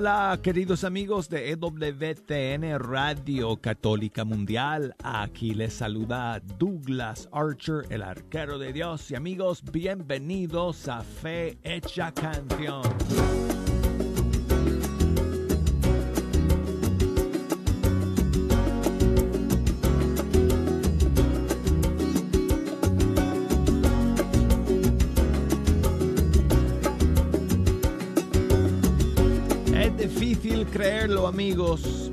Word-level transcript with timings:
Hola, 0.00 0.40
queridos 0.42 0.84
amigos 0.84 1.28
de 1.28 1.50
EWTN 1.50 2.78
Radio 2.78 3.58
Católica 3.58 4.24
Mundial. 4.24 4.94
Aquí 5.04 5.52
les 5.52 5.74
saluda 5.74 6.40
Douglas 6.58 7.28
Archer, 7.32 7.84
el 7.90 8.00
arquero 8.00 8.58
de 8.58 8.72
Dios. 8.72 9.10
Y 9.10 9.14
amigos, 9.14 9.62
bienvenidos 9.70 10.88
a 10.88 11.02
Fe 11.02 11.58
Hecha 11.62 12.12
Canción. 12.12 12.80
Amigos, 31.30 32.10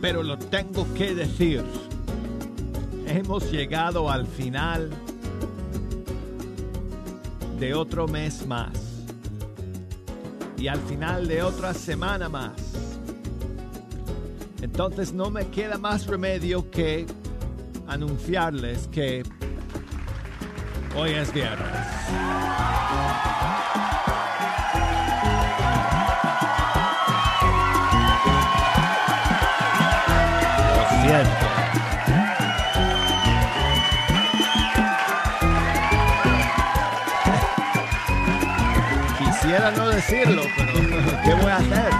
pero 0.00 0.24
lo 0.24 0.36
tengo 0.36 0.92
que 0.94 1.14
decir. 1.14 1.62
Hemos 3.06 3.48
llegado 3.52 4.10
al 4.10 4.26
final 4.26 4.90
de 7.60 7.74
otro 7.74 8.08
mes 8.08 8.44
más 8.44 8.72
y 10.58 10.66
al 10.66 10.80
final 10.80 11.28
de 11.28 11.44
otra 11.44 11.72
semana 11.74 12.28
más. 12.28 12.54
Entonces 14.60 15.12
no 15.12 15.30
me 15.30 15.46
queda 15.46 15.78
más 15.78 16.08
remedio 16.08 16.68
que 16.72 17.06
anunciarles 17.86 18.88
que 18.88 19.22
hoy 20.96 21.10
es 21.10 21.32
viernes. 21.32 21.86
Quisiera 39.54 39.70
no 39.76 39.88
decirlo, 39.88 40.42
pero 40.56 40.72
¿qué 41.24 41.34
voy 41.34 41.50
a 41.50 41.56
hacer? 41.58 41.90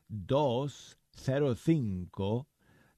205 0.09 2.47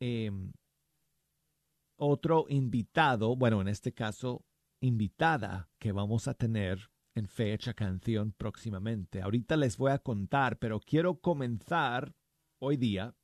em, 0.00 0.52
otro 1.96 2.46
invitado, 2.48 3.36
bueno, 3.36 3.60
en 3.60 3.68
este 3.68 3.92
caso, 3.92 4.44
invitada 4.80 5.68
que 5.78 5.92
vamos 5.92 6.28
a 6.28 6.34
tener 6.34 6.90
en 7.16 7.26
fecha 7.26 7.74
canción 7.74 8.32
próximamente. 8.32 9.20
Ahorita 9.20 9.56
les 9.56 9.76
voy 9.76 9.90
a 9.90 9.98
contar, 9.98 10.58
pero 10.58 10.78
quiero 10.78 11.20
comenzar 11.20 12.14
hoy 12.60 12.76
día 12.76 13.17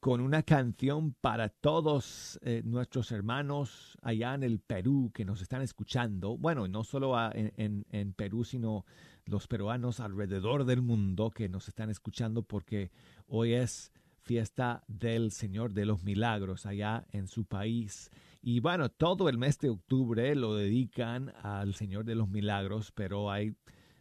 con 0.00 0.20
una 0.20 0.42
canción 0.44 1.12
para 1.20 1.48
todos 1.48 2.38
eh, 2.42 2.62
nuestros 2.64 3.10
hermanos 3.10 3.98
allá 4.00 4.34
en 4.34 4.44
el 4.44 4.60
Perú 4.60 5.10
que 5.12 5.24
nos 5.24 5.42
están 5.42 5.62
escuchando. 5.62 6.36
Bueno, 6.36 6.68
no 6.68 6.84
solo 6.84 7.16
en, 7.32 7.84
en, 7.90 8.12
Perú, 8.12 8.44
sino 8.44 8.84
los 9.26 9.48
peruanos 9.48 9.98
alrededor 9.98 10.64
del 10.64 10.82
mundo 10.82 11.30
que 11.30 11.48
nos 11.48 11.68
están 11.68 11.90
escuchando 11.90 12.42
porque 12.42 12.92
hoy 13.26 13.54
es 13.54 13.92
fiesta 14.22 14.84
del 14.86 15.32
Señor 15.32 15.72
de 15.72 15.86
los 15.86 16.04
Milagros 16.04 16.64
allá 16.64 17.06
en 17.10 17.26
su 17.26 17.44
país. 17.44 18.10
Y 18.40 18.60
bueno, 18.60 18.90
todo 18.90 19.28
el 19.28 19.36
mes 19.36 19.58
de 19.58 19.70
octubre 19.70 20.34
lo 20.36 20.54
dedican 20.54 21.32
al 21.42 21.74
Señor 21.74 22.04
de 22.04 22.14
los 22.14 22.28
Milagros, 22.28 22.92
pero 22.92 23.32
hay 23.32 23.56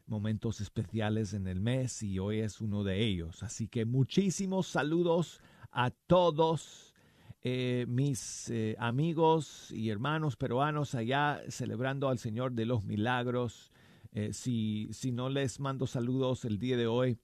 momentos 0.06 0.62
especiales 0.62 1.33
en 1.33 1.48
el 1.48 1.60
mes 1.60 2.04
y 2.04 2.19
hoy 2.19 2.39
es 2.39 2.62
uno 2.62 2.83
de 2.83 3.04
ellos. 3.04 3.42
Así 3.42 3.68
que 3.68 3.86
muchísimos 3.86 4.68
saludos 4.68 5.42
a 5.77 5.91
todos 5.91 6.91
eh, 7.44 7.85
mis 7.88 8.50
eh, 8.50 8.75
amigos 8.79 9.71
y 9.71 9.91
hermanos 9.91 10.35
peruanos 10.35 10.95
allá 10.95 11.39
celebrando 11.50 12.09
al 12.09 12.18
Señor 12.18 12.53
de 12.53 12.65
los 12.65 12.83
Milagros. 12.83 13.71
Eh, 14.12 14.33
si, 14.33 14.89
si 14.91 15.12
no 15.12 15.29
les 15.29 15.59
mando 15.59 15.85
saludos 15.85 16.45
el 16.45 16.57
día 16.57 16.77
de 16.77 16.88
hoy, 16.88 17.19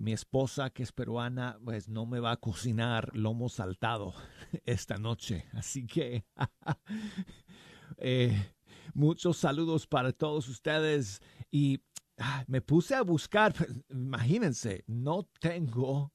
mi 0.00 0.12
esposa, 0.12 0.70
que 0.70 0.84
es 0.84 0.92
peruana, 0.92 1.58
pues 1.64 1.88
no 1.88 2.06
me 2.06 2.20
va 2.20 2.30
a 2.30 2.36
cocinar 2.36 3.10
lomo 3.12 3.48
saltado 3.48 4.14
esta 4.64 4.98
noche. 4.98 5.46
Así 5.52 5.84
que 5.84 6.24
muchos 8.94 9.36
saludos 9.36 9.88
para 9.88 10.12
todos 10.12 10.48
ustedes. 10.48 11.20
Y 11.50 11.80
ah, 12.18 12.44
me 12.46 12.60
puse 12.60 12.94
a 12.94 13.02
buscar, 13.02 13.52
imagínense, 13.90 14.84
no 14.86 15.28
tengo 15.40 16.13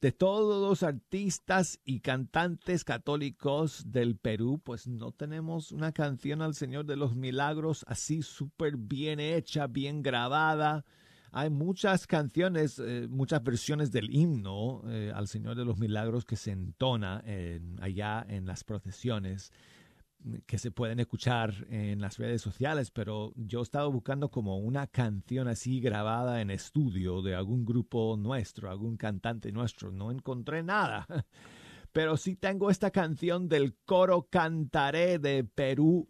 de 0.00 0.12
todos 0.12 0.62
los 0.62 0.82
artistas 0.82 1.80
y 1.84 2.00
cantantes 2.00 2.84
católicos 2.84 3.90
del 3.90 4.16
Perú, 4.16 4.60
pues 4.62 4.86
no 4.86 5.12
tenemos 5.12 5.72
una 5.72 5.92
canción 5.92 6.40
al 6.42 6.54
Señor 6.54 6.86
de 6.86 6.96
los 6.96 7.16
Milagros 7.16 7.84
así 7.88 8.22
súper 8.22 8.76
bien 8.76 9.18
hecha, 9.18 9.66
bien 9.66 10.02
grabada. 10.02 10.84
Hay 11.32 11.50
muchas 11.50 12.06
canciones, 12.06 12.78
eh, 12.78 13.06
muchas 13.10 13.42
versiones 13.42 13.90
del 13.90 14.14
himno 14.14 14.82
eh, 14.86 15.12
al 15.14 15.26
Señor 15.28 15.56
de 15.56 15.64
los 15.64 15.78
Milagros 15.78 16.24
que 16.24 16.36
se 16.36 16.52
entona 16.52 17.22
allá 17.80 18.24
en 18.28 18.46
las 18.46 18.64
procesiones 18.64 19.52
que 20.46 20.58
se 20.58 20.70
pueden 20.70 21.00
escuchar 21.00 21.54
en 21.70 22.00
las 22.00 22.18
redes 22.18 22.42
sociales, 22.42 22.90
pero 22.90 23.32
yo 23.36 23.60
he 23.60 23.62
estado 23.62 23.90
buscando 23.90 24.30
como 24.30 24.58
una 24.58 24.86
canción 24.86 25.48
así 25.48 25.80
grabada 25.80 26.40
en 26.40 26.50
estudio 26.50 27.22
de 27.22 27.34
algún 27.34 27.64
grupo 27.64 28.16
nuestro, 28.18 28.70
algún 28.70 28.96
cantante 28.96 29.52
nuestro. 29.52 29.92
No 29.92 30.10
encontré 30.10 30.62
nada. 30.62 31.06
Pero 31.92 32.18
sí 32.18 32.36
tengo 32.36 32.70
esta 32.70 32.90
canción 32.90 33.48
del 33.48 33.74
coro 33.86 34.28
Cantaré 34.30 35.18
de 35.18 35.42
Perú, 35.42 36.08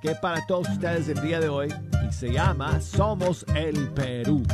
que 0.00 0.14
para 0.14 0.46
todos 0.46 0.68
ustedes 0.68 1.08
el 1.08 1.20
día 1.20 1.40
de 1.40 1.48
hoy 1.48 1.68
y 2.08 2.12
se 2.12 2.32
llama 2.32 2.80
Somos 2.80 3.44
el 3.54 3.90
Perú. 3.90 4.44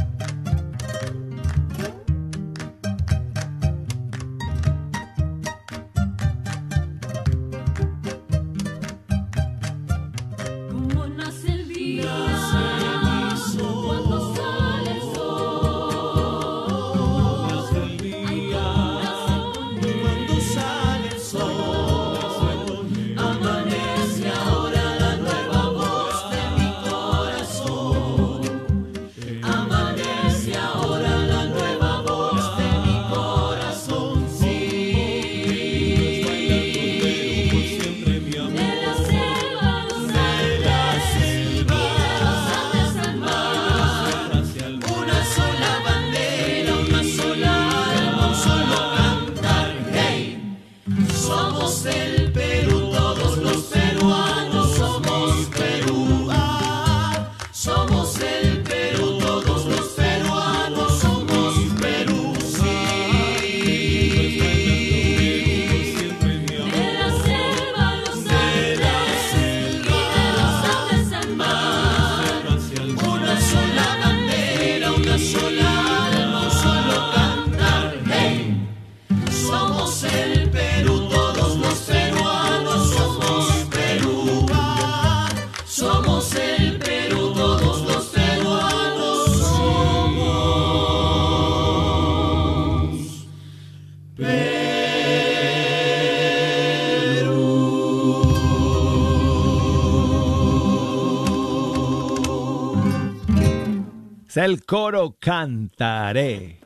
El 104.44 104.66
coro 104.66 105.16
Cantaré 105.18 106.60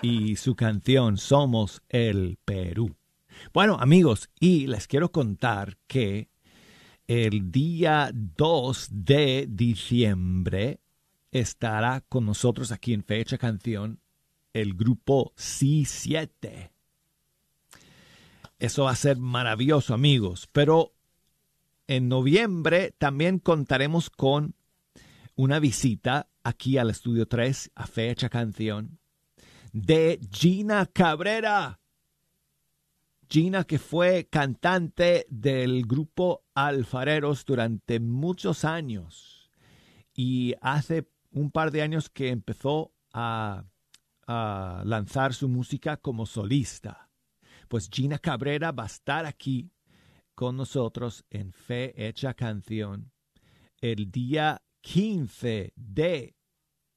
y 0.00 0.36
su 0.36 0.54
canción 0.54 1.16
Somos 1.16 1.82
el 1.88 2.38
Perú. 2.44 2.94
Bueno, 3.52 3.76
amigos, 3.80 4.30
y 4.38 4.68
les 4.68 4.86
quiero 4.86 5.10
contar 5.10 5.76
que 5.88 6.28
el 7.08 7.50
día 7.50 8.10
2 8.14 8.88
de 8.92 9.46
diciembre 9.50 10.78
estará 11.32 12.00
con 12.08 12.26
nosotros 12.26 12.70
aquí 12.70 12.92
en 12.92 13.02
Fecha 13.02 13.38
Canción 13.38 13.98
el 14.52 14.74
grupo 14.74 15.32
C7. 15.36 16.70
Eso 18.60 18.84
va 18.84 18.92
a 18.92 18.96
ser 18.96 19.18
maravilloso, 19.18 19.94
amigos. 19.94 20.48
Pero 20.52 20.92
en 21.88 22.08
noviembre 22.08 22.94
también 22.96 23.40
contaremos 23.40 24.10
con 24.10 24.54
una 25.34 25.58
visita 25.58 26.28
aquí 26.44 26.78
al 26.78 26.90
estudio 26.90 27.26
3, 27.26 27.72
a 27.74 27.86
fecha 27.86 28.28
canción, 28.28 28.98
de 29.72 30.20
Gina 30.30 30.86
Cabrera. 30.86 31.80
Gina 33.28 33.64
que 33.64 33.78
fue 33.78 34.28
cantante 34.30 35.26
del 35.28 35.86
grupo 35.86 36.44
Alfareros 36.54 37.44
durante 37.44 37.98
muchos 37.98 38.64
años 38.64 39.50
y 40.14 40.54
hace 40.60 41.08
un 41.32 41.50
par 41.50 41.72
de 41.72 41.82
años 41.82 42.10
que 42.10 42.28
empezó 42.28 42.92
a, 43.12 43.64
a 44.26 44.82
lanzar 44.84 45.34
su 45.34 45.48
música 45.48 45.96
como 45.96 46.26
solista. 46.26 47.08
Pues 47.66 47.88
Gina 47.90 48.18
Cabrera 48.18 48.70
va 48.70 48.84
a 48.84 48.86
estar 48.86 49.26
aquí 49.26 49.72
con 50.34 50.56
nosotros 50.56 51.24
en 51.30 51.52
Fe 51.52 51.94
Hecha 51.96 52.34
Canción 52.34 53.10
el 53.80 54.10
día 54.10 54.62
15 54.80 55.72
de 55.76 56.34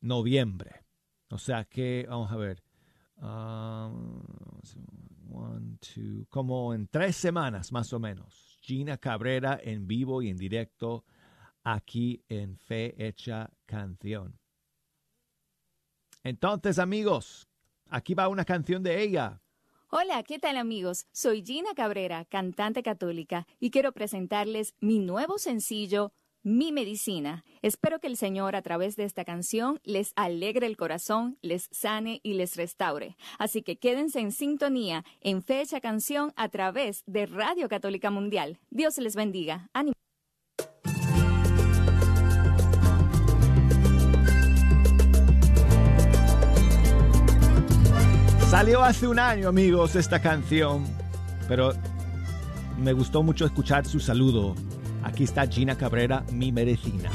noviembre. 0.02 0.86
O 1.30 1.38
sea 1.38 1.66
que, 1.66 2.06
vamos 2.08 2.32
a 2.32 2.38
ver, 2.38 2.64
um, 3.18 4.24
como 6.30 6.74
en 6.74 6.88
tres 6.88 7.16
semanas 7.16 7.72
más 7.72 7.92
o 7.94 8.00
menos. 8.00 8.60
Gina 8.62 8.98
Cabrera 8.98 9.60
en 9.62 9.88
vivo 9.88 10.22
y 10.22 10.30
en 10.30 10.38
directo 10.38 11.06
aquí 11.64 12.24
en 12.28 12.58
Fe 12.58 12.96
Hecha 12.98 13.50
Canción. 13.66 14.40
Entonces, 16.24 16.80
amigos, 16.80 17.48
aquí 17.90 18.14
va 18.14 18.28
una 18.28 18.46
canción 18.46 18.84
de 18.84 19.02
ella. 19.02 19.42
Hola, 19.90 20.22
¿qué 20.24 20.40
tal 20.40 20.58
amigos? 20.58 21.08
Soy 21.14 21.44
Gina 21.46 21.74
Cabrera, 21.74 22.26
cantante 22.26 22.84
católica, 22.84 23.48
y 23.60 23.72
quiero 23.72 23.94
presentarles 23.94 24.76
mi 24.82 25.00
nuevo 25.00 25.38
sencillo, 25.38 26.12
mi 26.48 26.72
medicina. 26.72 27.44
Espero 27.62 28.00
que 28.00 28.08
el 28.08 28.16
Señor 28.16 28.56
a 28.56 28.62
través 28.62 28.96
de 28.96 29.04
esta 29.04 29.26
canción 29.26 29.82
les 29.84 30.14
alegre 30.16 30.66
el 30.66 30.78
corazón, 30.78 31.38
les 31.42 31.68
sane 31.72 32.22
y 32.24 32.36
les 32.36 32.56
restaure. 32.56 33.18
Así 33.38 33.64
que 33.64 33.76
quédense 33.76 34.22
en 34.22 34.32
sintonía 34.32 35.04
en 35.20 35.44
Fecha 35.44 35.82
Canción 35.82 36.32
a 36.38 36.48
través 36.48 37.04
de 37.06 37.26
Radio 37.26 37.68
Católica 37.68 38.12
Mundial. 38.12 38.60
Dios 38.70 38.98
les 38.98 39.18
bendiga. 39.18 39.70
Ánimo. 39.74 39.94
Salió 48.50 48.82
hace 48.82 49.06
un 49.06 49.20
año, 49.20 49.50
amigos, 49.50 49.98
esta 49.98 50.22
canción, 50.22 50.86
pero 51.50 51.74
me 52.78 52.94
gustó 52.94 53.22
mucho 53.22 53.46
escuchar 53.46 53.86
su 53.86 54.00
saludo 54.00 54.56
Aquí 55.08 55.24
está 55.24 55.48
Gina 55.48 55.76
Cabrera, 55.78 56.26
mi 56.34 56.52
medicina. 56.52 57.10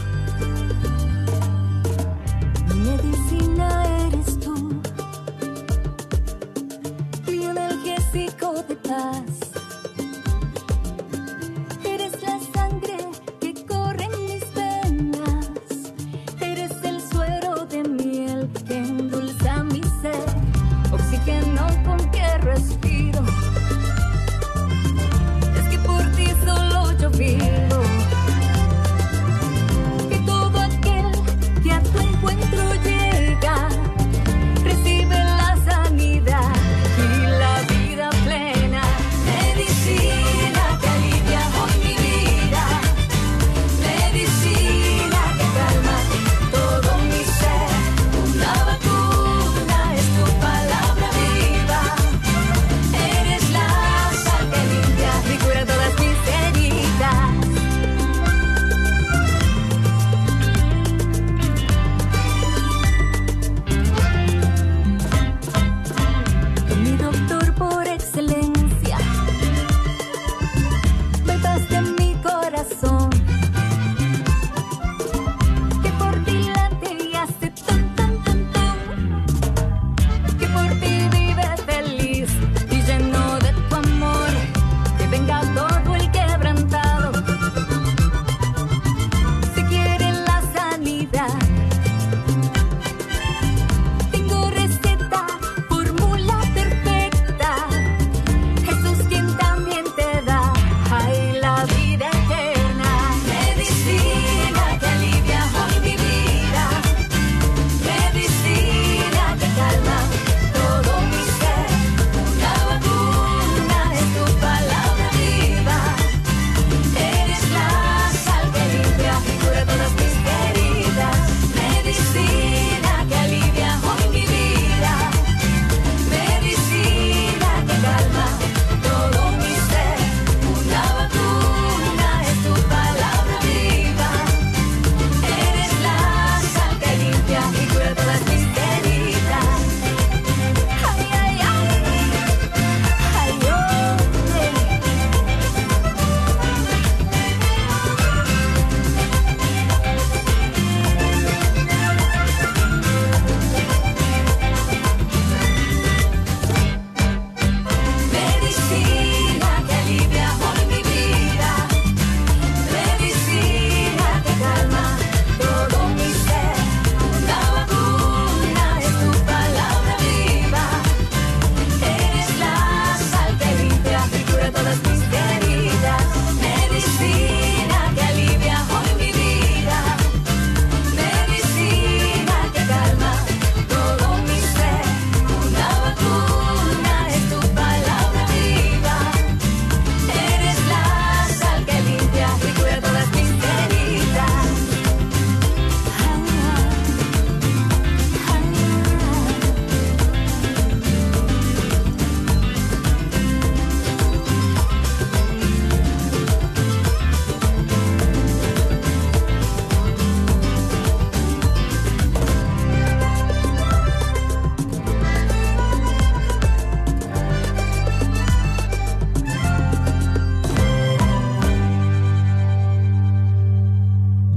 Mi 2.68 2.80
medicina 2.80 3.84
eres 4.06 4.40
tú, 4.40 4.80
mi 7.28 7.44
analgésico 7.44 8.62
de 8.66 8.76
paz 8.76 9.31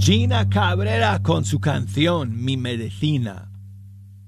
Gina 0.06 0.48
Cabrera 0.48 1.24
con 1.24 1.46
su 1.46 1.60
canción 1.60 2.46
Mi 2.46 2.58
Medicina. 2.58 3.52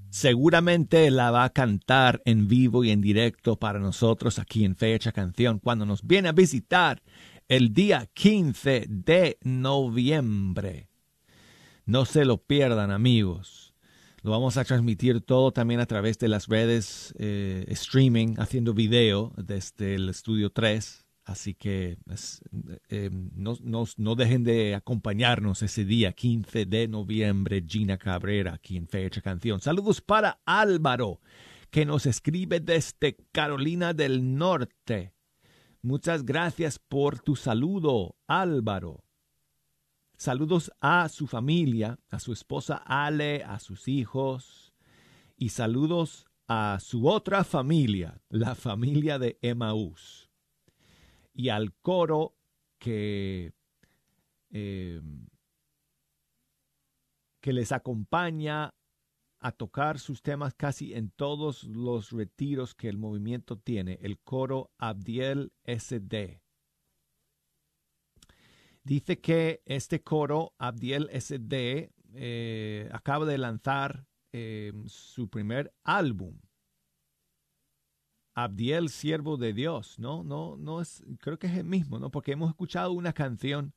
Seguramente 0.10 1.12
la 1.12 1.30
va 1.30 1.44
a 1.44 1.52
cantar 1.52 2.20
en 2.26 2.48
vivo 2.48 2.84
y 2.84 2.90
en 2.90 3.00
directo 3.00 3.60
para 3.60 3.78
nosotros 3.78 4.40
aquí 4.40 4.66
en 4.66 4.76
Fecha 4.76 5.12
Canción 5.12 5.60
cuando 5.60 5.86
nos 5.86 6.02
viene 6.02 6.30
a 6.30 6.32
visitar 6.32 7.04
el 7.48 7.76
día 7.76 8.08
15 8.12 8.88
de 8.90 9.38
noviembre. 9.44 10.90
No 11.86 12.06
se 12.06 12.26
lo 12.26 12.40
pierdan 12.40 12.90
amigos. 12.90 13.76
Lo 14.24 14.32
vamos 14.32 14.58
a 14.58 14.66
transmitir 14.66 15.22
todo 15.22 15.52
también 15.52 15.80
a 15.80 15.86
través 15.86 16.18
de 16.18 16.28
las 16.28 16.48
redes 16.48 17.14
eh, 17.20 17.66
streaming, 17.68 18.34
haciendo 18.40 18.74
video 18.74 19.32
desde 19.38 19.94
el 19.94 20.10
estudio 20.10 20.50
3 20.50 21.07
Así 21.28 21.56
que 21.56 21.98
pues, 22.06 22.42
eh, 22.88 23.10
no, 23.12 24.16
dejen 24.16 24.46
de 24.46 24.76
acompañarnos 24.76 25.62
ese 25.62 25.84
día, 25.84 26.14
15 26.14 26.66
de 26.66 26.88
noviembre, 26.88 27.66
Gina 27.68 27.98
Cabrera, 27.98 28.54
aquí 28.54 28.78
en 28.78 28.88
Fecha 28.88 29.20
Canción. 29.20 29.60
Saludos 29.60 30.00
para 30.00 30.40
Álvaro, 30.46 31.20
que 31.70 31.86
nos 31.86 32.06
escribe 32.06 32.62
desde 32.62 33.18
Carolina 33.34 33.94
del 33.94 34.38
Norte. 34.38 35.12
Muchas 35.82 36.24
gracias 36.24 36.80
por 36.80 37.20
tu 37.20 37.36
saludo, 37.36 38.16
Álvaro. 38.26 39.04
Saludos 40.16 40.72
a 40.80 41.10
su 41.10 41.28
familia, 41.28 42.00
a 42.10 42.20
su 42.22 42.32
esposa 42.32 42.78
Ale, 42.78 43.44
a 43.44 43.60
sus 43.60 43.90
hijos 43.90 44.74
y 45.36 45.50
saludos 45.50 46.26
a 46.48 46.78
su 46.80 47.06
otra 47.10 47.44
familia, 47.44 48.22
la 48.30 48.56
familia 48.56 49.20
de 49.20 49.38
Emaús 49.42 50.27
y 51.38 51.50
al 51.50 51.72
coro 51.76 52.36
que, 52.80 53.54
eh, 54.50 55.02
que 57.40 57.54
les 57.54 57.72
acompaña 57.72 58.74
a 59.40 59.52
tocar 59.52 60.00
sus 60.00 60.24
temas 60.24 60.56
casi 60.56 60.96
en 60.96 61.12
todos 61.12 61.64
los 61.64 62.12
retiros 62.12 62.74
que 62.74 62.90
el 62.90 62.98
movimiento 62.98 63.56
tiene, 63.60 64.00
el 64.02 64.18
coro 64.18 64.72
Abdiel 64.80 65.54
SD. 65.64 66.42
Dice 68.84 69.22
que 69.22 69.62
este 69.66 70.02
coro, 70.02 70.56
Abdiel 70.58 71.08
SD, 71.12 71.92
eh, 72.16 72.90
acaba 72.92 73.26
de 73.26 73.38
lanzar 73.38 74.08
eh, 74.32 74.74
su 74.88 75.30
primer 75.30 75.72
álbum 75.84 76.40
Abdiel, 78.38 78.90
siervo 78.90 79.36
de 79.38 79.52
Dios, 79.52 79.98
¿no? 79.98 80.24
No, 80.24 80.58
no 80.58 80.80
es, 80.80 81.04
creo 81.22 81.40
que 81.40 81.48
es 81.48 81.58
el 81.58 81.64
mismo, 81.64 81.98
¿no? 81.98 82.12
Porque 82.12 82.34
hemos 82.34 82.52
escuchado 82.52 82.92
una 82.92 83.12
canción 83.12 83.74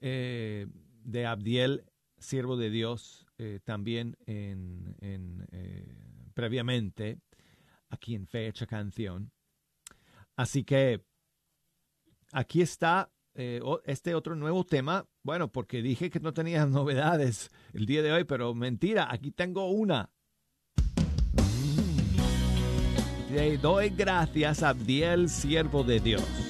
eh, 0.00 0.66
de 1.02 1.24
Abdiel, 1.24 1.86
siervo 2.18 2.58
de 2.58 2.68
Dios, 2.68 3.26
eh, 3.38 3.58
también 3.64 4.18
en, 4.26 4.98
eh, 5.00 5.96
previamente 6.34 7.20
aquí 7.88 8.14
en 8.14 8.26
Fecha 8.26 8.66
Canción. 8.66 9.32
Así 10.36 10.62
que 10.62 11.02
aquí 12.32 12.60
está 12.60 13.10
este 13.86 14.14
otro 14.14 14.36
nuevo 14.36 14.66
tema. 14.66 15.08
Bueno, 15.22 15.50
porque 15.50 15.80
dije 15.80 16.10
que 16.10 16.20
no 16.20 16.34
tenía 16.34 16.66
novedades 16.66 17.48
el 17.72 17.86
día 17.86 18.02
de 18.02 18.12
hoy, 18.12 18.24
pero 18.24 18.54
mentira, 18.54 19.10
aquí 19.10 19.30
tengo 19.30 19.70
una. 19.70 20.10
Le 23.32 23.56
doy 23.58 23.90
gracias 23.90 24.62
a 24.64 24.70
Abdiel, 24.70 25.28
siervo 25.28 25.84
de 25.84 26.00
Dios. 26.00 26.49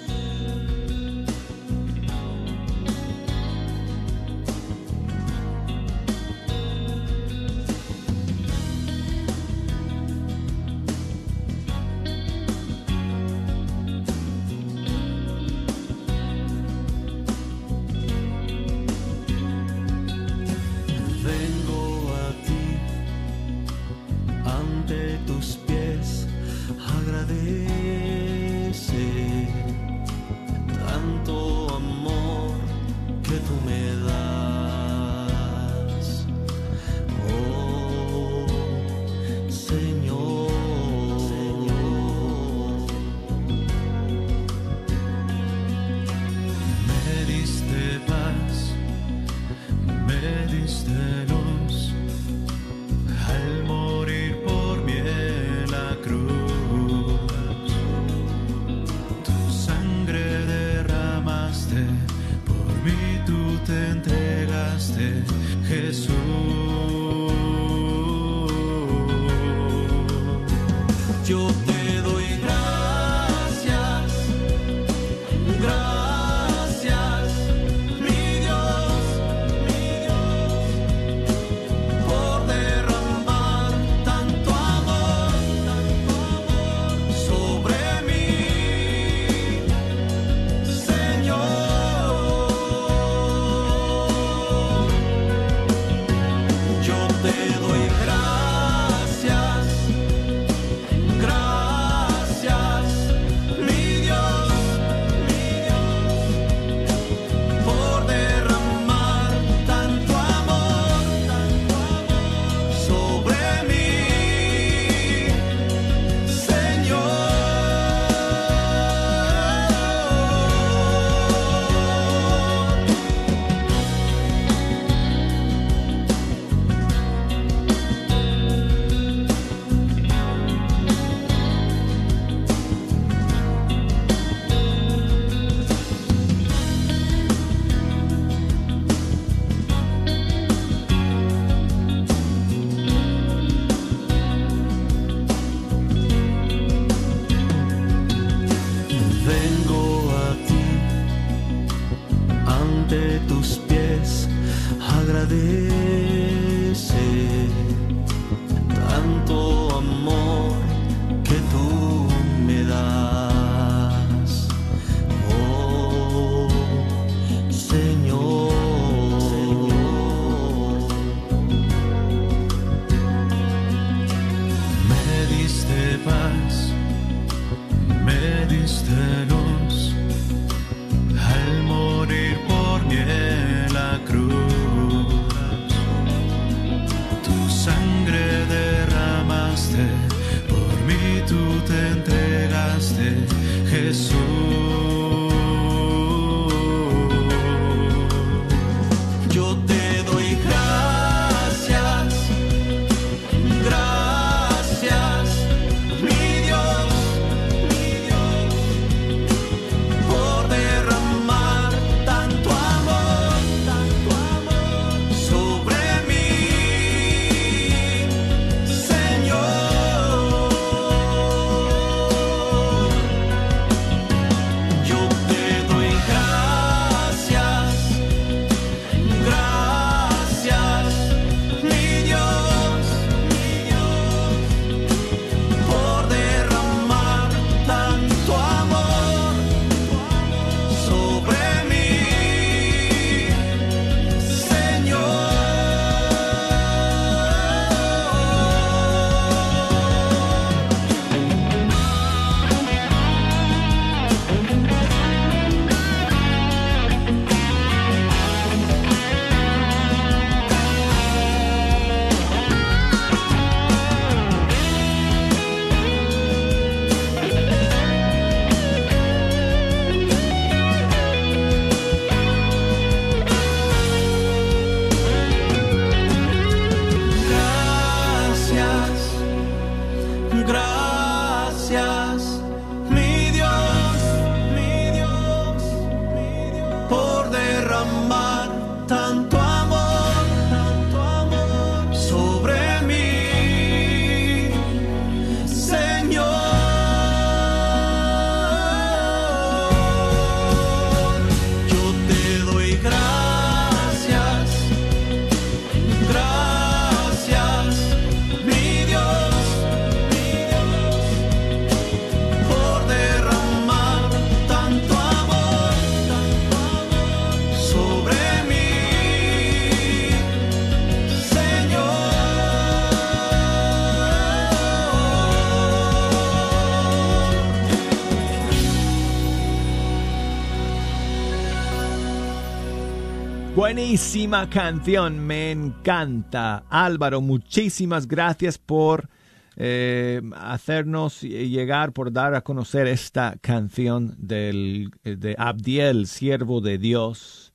Buenísima 333.61 334.49
canción, 334.49 335.19
me 335.19 335.51
encanta. 335.51 336.65
Álvaro, 336.71 337.21
muchísimas 337.21 338.09
gracias 338.09 338.57
por 338.57 339.11
eh, 339.55 340.23
hacernos 340.35 341.21
llegar, 341.21 341.93
por 341.93 342.11
dar 342.11 342.35
a 342.35 342.41
conocer 342.41 342.87
esta 342.87 343.37
canción 343.43 344.15
del, 344.17 344.91
de 345.05 345.37
Abdiel, 345.39 346.07
siervo 346.07 346.63
de 346.63 346.79
Dios. 346.79 347.53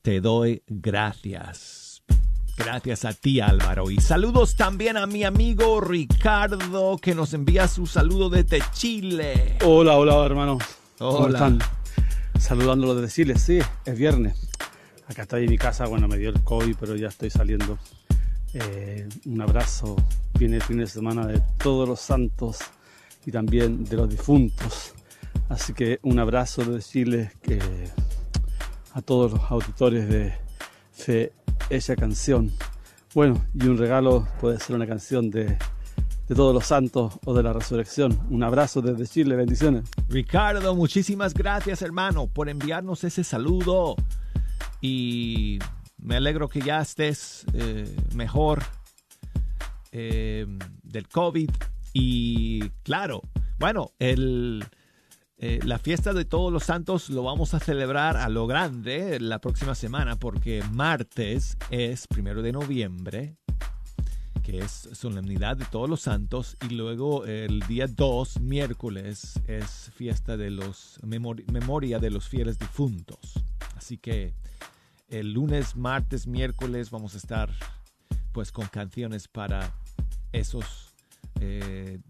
Te 0.00 0.22
doy 0.22 0.62
gracias. 0.66 2.02
Gracias 2.56 3.04
a 3.04 3.12
ti, 3.12 3.40
Álvaro. 3.40 3.90
Y 3.90 3.98
saludos 4.00 4.56
también 4.56 4.96
a 4.96 5.06
mi 5.06 5.24
amigo 5.24 5.78
Ricardo, 5.82 6.96
que 6.96 7.14
nos 7.14 7.34
envía 7.34 7.68
su 7.68 7.86
saludo 7.86 8.30
desde 8.30 8.60
Chile. 8.72 9.58
Hola, 9.62 9.98
hola, 9.98 10.24
hermano. 10.24 10.56
¿Cómo 10.96 11.18
Hola. 11.18 11.36
están? 11.36 11.58
Saludándolo 12.38 12.94
desde 12.94 13.14
Chile, 13.14 13.38
sí, 13.38 13.58
es 13.84 13.98
viernes. 13.98 14.48
Acá 15.06 15.22
estoy 15.22 15.44
en 15.44 15.50
mi 15.50 15.58
casa, 15.58 15.86
bueno, 15.86 16.08
me 16.08 16.16
dio 16.16 16.30
el 16.30 16.42
COVID, 16.42 16.76
pero 16.80 16.96
ya 16.96 17.08
estoy 17.08 17.28
saliendo. 17.28 17.78
Eh, 18.54 19.06
un 19.26 19.40
abrazo, 19.42 19.96
viene 20.38 20.56
el 20.56 20.62
fin 20.62 20.78
de 20.78 20.86
semana 20.86 21.26
de 21.26 21.42
todos 21.58 21.86
los 21.86 22.00
santos 22.00 22.58
y 23.26 23.30
también 23.30 23.84
de 23.84 23.96
los 23.96 24.08
difuntos. 24.08 24.94
Así 25.48 25.74
que 25.74 25.98
un 26.02 26.18
abrazo 26.18 26.64
desde 26.64 26.88
Chile 26.88 27.32
que 27.42 27.58
a 28.94 29.02
todos 29.02 29.32
los 29.32 29.50
auditores 29.50 30.08
de 30.08 30.34
Fe 30.92 31.32
Ella 31.68 31.96
Canción. 31.96 32.50
Bueno, 33.14 33.44
y 33.54 33.66
un 33.66 33.76
regalo 33.76 34.26
puede 34.40 34.58
ser 34.58 34.74
una 34.74 34.86
canción 34.86 35.30
de, 35.30 35.58
de 36.28 36.34
todos 36.34 36.54
los 36.54 36.64
santos 36.64 37.18
o 37.26 37.34
de 37.34 37.42
la 37.42 37.52
resurrección. 37.52 38.18
Un 38.30 38.42
abrazo 38.42 38.80
desde 38.80 39.06
Chile, 39.06 39.36
bendiciones. 39.36 39.84
Ricardo, 40.08 40.74
muchísimas 40.74 41.34
gracias 41.34 41.82
hermano 41.82 42.26
por 42.26 42.48
enviarnos 42.48 43.04
ese 43.04 43.22
saludo 43.22 43.96
y 44.80 45.58
me 45.98 46.16
alegro 46.16 46.48
que 46.48 46.60
ya 46.60 46.80
estés 46.80 47.44
eh, 47.54 47.94
mejor 48.14 48.62
eh, 49.92 50.46
del 50.82 51.08
COVID 51.08 51.50
y 51.92 52.68
claro, 52.82 53.22
bueno, 53.58 53.92
el, 53.98 54.64
eh, 55.38 55.60
la 55.64 55.78
fiesta 55.78 56.12
de 56.12 56.24
todos 56.24 56.52
los 56.52 56.64
santos 56.64 57.08
lo 57.08 57.22
vamos 57.22 57.54
a 57.54 57.60
celebrar 57.60 58.16
a 58.16 58.28
lo 58.28 58.46
grande 58.46 59.20
la 59.20 59.40
próxima 59.40 59.74
semana 59.74 60.16
porque 60.16 60.62
martes 60.72 61.56
es 61.70 62.06
primero 62.06 62.42
de 62.42 62.52
noviembre 62.52 63.36
que 64.42 64.58
es 64.58 64.90
solemnidad 64.92 65.56
de 65.56 65.64
todos 65.64 65.88
los 65.88 66.02
santos, 66.02 66.58
y 66.68 66.74
luego 66.74 67.24
el 67.24 67.60
día 67.60 67.86
2, 67.86 68.40
miércoles, 68.40 69.40
es 69.46 69.90
fiesta 69.94 70.36
de 70.36 70.50
los 70.50 71.00
memori- 71.00 71.50
memoria 71.50 71.98
de 71.98 72.10
los 72.10 72.28
fieles 72.28 72.58
difuntos. 72.58 73.42
Así 73.74 73.96
que 73.96 74.34
el 75.14 75.32
lunes, 75.32 75.76
martes, 75.76 76.26
miércoles 76.26 76.90
vamos 76.90 77.14
a 77.14 77.18
estar 77.18 77.48
pues 78.32 78.50
con 78.50 78.66
canciones 78.66 79.28
para 79.28 79.72
esos 80.32 80.92
eh, 81.40 82.00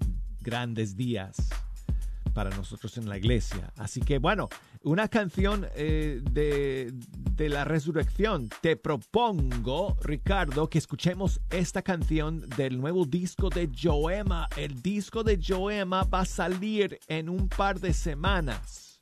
grandes 0.40 0.96
días 0.96 1.50
para 2.32 2.50
nosotros 2.50 2.96
en 2.96 3.08
la 3.08 3.18
iglesia. 3.18 3.72
Así 3.76 4.00
que 4.00 4.18
bueno, 4.18 4.48
una 4.82 5.08
canción 5.08 5.66
eh, 5.76 6.22
de, 6.32 6.94
de 7.32 7.48
la 7.50 7.64
resurrección. 7.64 8.48
Te 8.62 8.76
propongo, 8.76 9.96
Ricardo, 10.02 10.68
que 10.70 10.78
escuchemos 10.78 11.40
esta 11.50 11.82
canción 11.82 12.48
del 12.56 12.80
nuevo 12.80 13.04
disco 13.04 13.50
de 13.50 13.70
Joema. 13.70 14.48
El 14.56 14.80
disco 14.80 15.22
de 15.22 15.38
Joema 15.40 16.04
va 16.04 16.20
a 16.20 16.26
salir 16.26 16.98
en 17.06 17.28
un 17.28 17.48
par 17.50 17.80
de 17.80 17.92
semanas. 17.92 18.93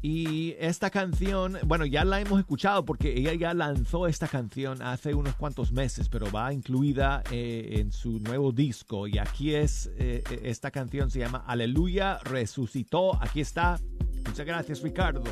Y 0.00 0.54
esta 0.60 0.90
canción, 0.90 1.58
bueno, 1.66 1.84
ya 1.84 2.04
la 2.04 2.20
hemos 2.20 2.38
escuchado 2.38 2.84
porque 2.84 3.18
ella 3.18 3.34
ya 3.34 3.52
lanzó 3.52 4.06
esta 4.06 4.28
canción 4.28 4.80
hace 4.82 5.12
unos 5.14 5.34
cuantos 5.34 5.72
meses, 5.72 6.08
pero 6.08 6.30
va 6.30 6.52
incluida 6.52 7.22
eh, 7.32 7.78
en 7.78 7.90
su 7.90 8.20
nuevo 8.20 8.52
disco. 8.52 9.08
Y 9.08 9.18
aquí 9.18 9.54
es, 9.54 9.90
eh, 9.98 10.22
esta 10.42 10.70
canción 10.70 11.10
se 11.10 11.18
llama 11.20 11.42
Aleluya, 11.46 12.18
resucitó. 12.22 13.20
Aquí 13.20 13.40
está. 13.40 13.80
Muchas 14.24 14.46
gracias, 14.46 14.82
Ricardo. 14.82 15.24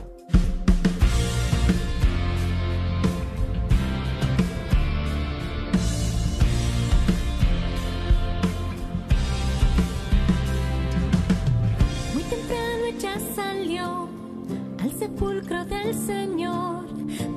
Del 15.87 15.94
Señor, 15.94 16.85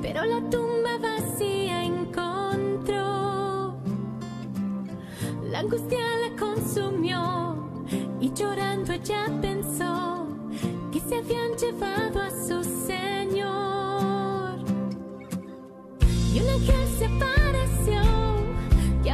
pero 0.02 0.24
la 0.24 0.40
tumba 0.50 0.98
vacía 1.00 1.84
encontró. 1.84 3.76
La 5.48 5.60
angustia 5.60 5.98
la 5.98 6.36
consumió 6.36 7.84
y 8.20 8.32
llorando 8.32 8.92
ella 8.92 9.26
pensó 9.40 10.26
que 10.90 10.98
se 10.98 11.18
habían 11.18 11.52
llevado 11.58 12.22
a 12.22 12.30
su 12.30 12.64
Señor. 12.64 14.58
Y 16.34 16.40
un 16.40 16.48
ángel 16.48 16.88
se 16.98 17.06
apareció 17.06 18.02
y 19.04 19.08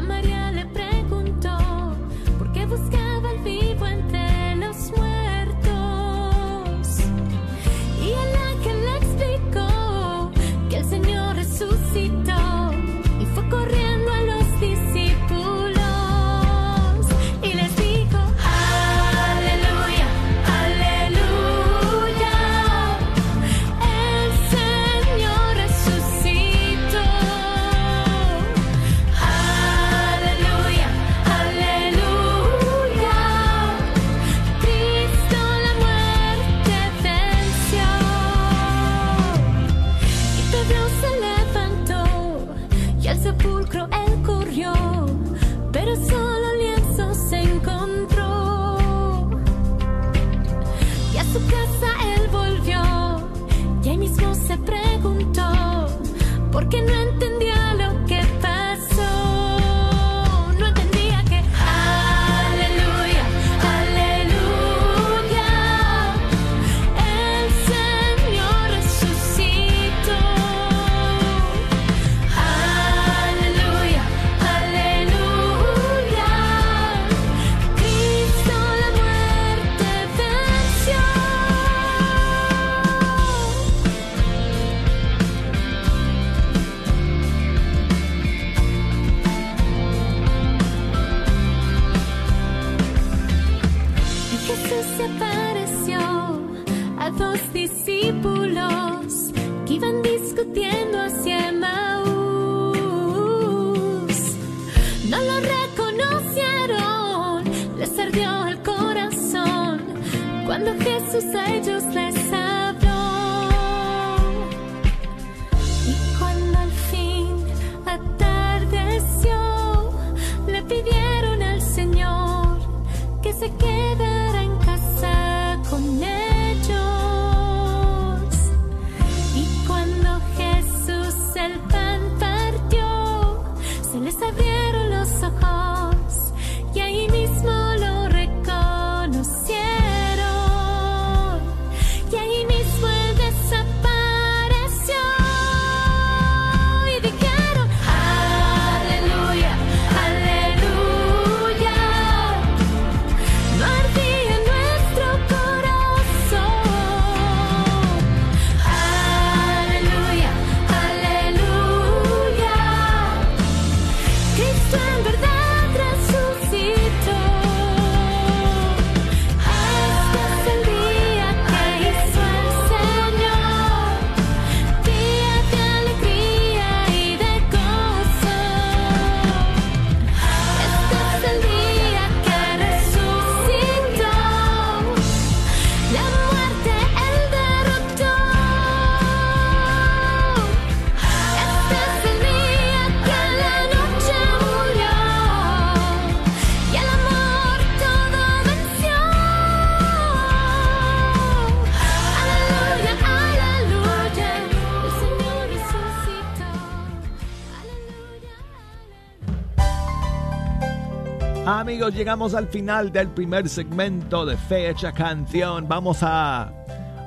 llegamos 211.96 212.34
al 212.34 212.46
final 212.48 212.92
del 212.92 213.08
primer 213.08 213.48
segmento 213.48 214.26
de 214.26 214.36
Fecha 214.36 214.92
Canción. 214.92 215.66
Vamos 215.66 216.02
a 216.02 216.52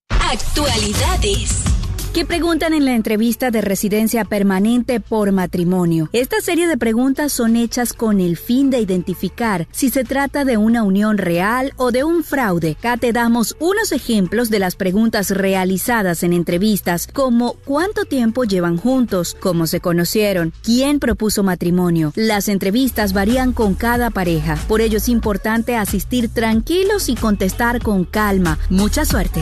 Actualidades. 0.10 1.75
¿Qué 2.16 2.24
preguntan 2.24 2.74
en 2.74 2.86
la 2.86 2.96
entrevista 2.96 3.52
de 3.52 3.60
residencia 3.60 4.24
permanente 4.24 5.02
por 5.02 5.34
matrimonio? 5.34 6.08
Esta 6.14 6.40
serie 6.40 6.66
de 6.66 6.78
preguntas 6.78 7.34
son 7.34 7.58
hechas 7.58 7.92
con 7.92 8.22
el 8.22 8.38
fin 8.38 8.70
de 8.70 8.80
identificar 8.80 9.68
si 9.72 9.90
se 9.90 10.06
trata 10.06 10.46
de 10.46 10.56
una 10.56 10.84
unión 10.84 11.18
real 11.18 11.74
o 11.76 11.92
de 11.92 12.06
un 12.06 12.24
fraude. 12.24 12.78
Acá 12.80 12.96
te 12.96 13.12
damos 13.12 13.58
unos 13.60 13.92
ejemplos 13.92 14.50
de 14.50 14.60
las 14.60 14.78
preguntas 14.78 15.30
realizadas 15.30 16.24
en 16.24 16.32
entrevistas, 16.32 17.06
como 17.06 17.56
cuánto 17.66 18.06
tiempo 18.06 18.46
llevan 18.46 18.78
juntos, 18.78 19.36
cómo 19.38 19.68
se 19.68 19.82
conocieron, 19.82 20.54
quién 20.64 21.02
propuso 21.02 21.44
matrimonio. 21.44 22.14
Las 22.16 22.48
entrevistas 22.48 23.12
varían 23.12 23.52
con 23.52 23.74
cada 23.74 24.10
pareja, 24.10 24.58
por 24.70 24.80
ello 24.80 25.00
es 25.00 25.10
importante 25.10 25.76
asistir 25.76 26.30
tranquilos 26.30 27.10
y 27.10 27.16
contestar 27.16 27.82
con 27.82 28.06
calma. 28.06 28.58
Mucha 28.70 29.04
suerte. 29.04 29.42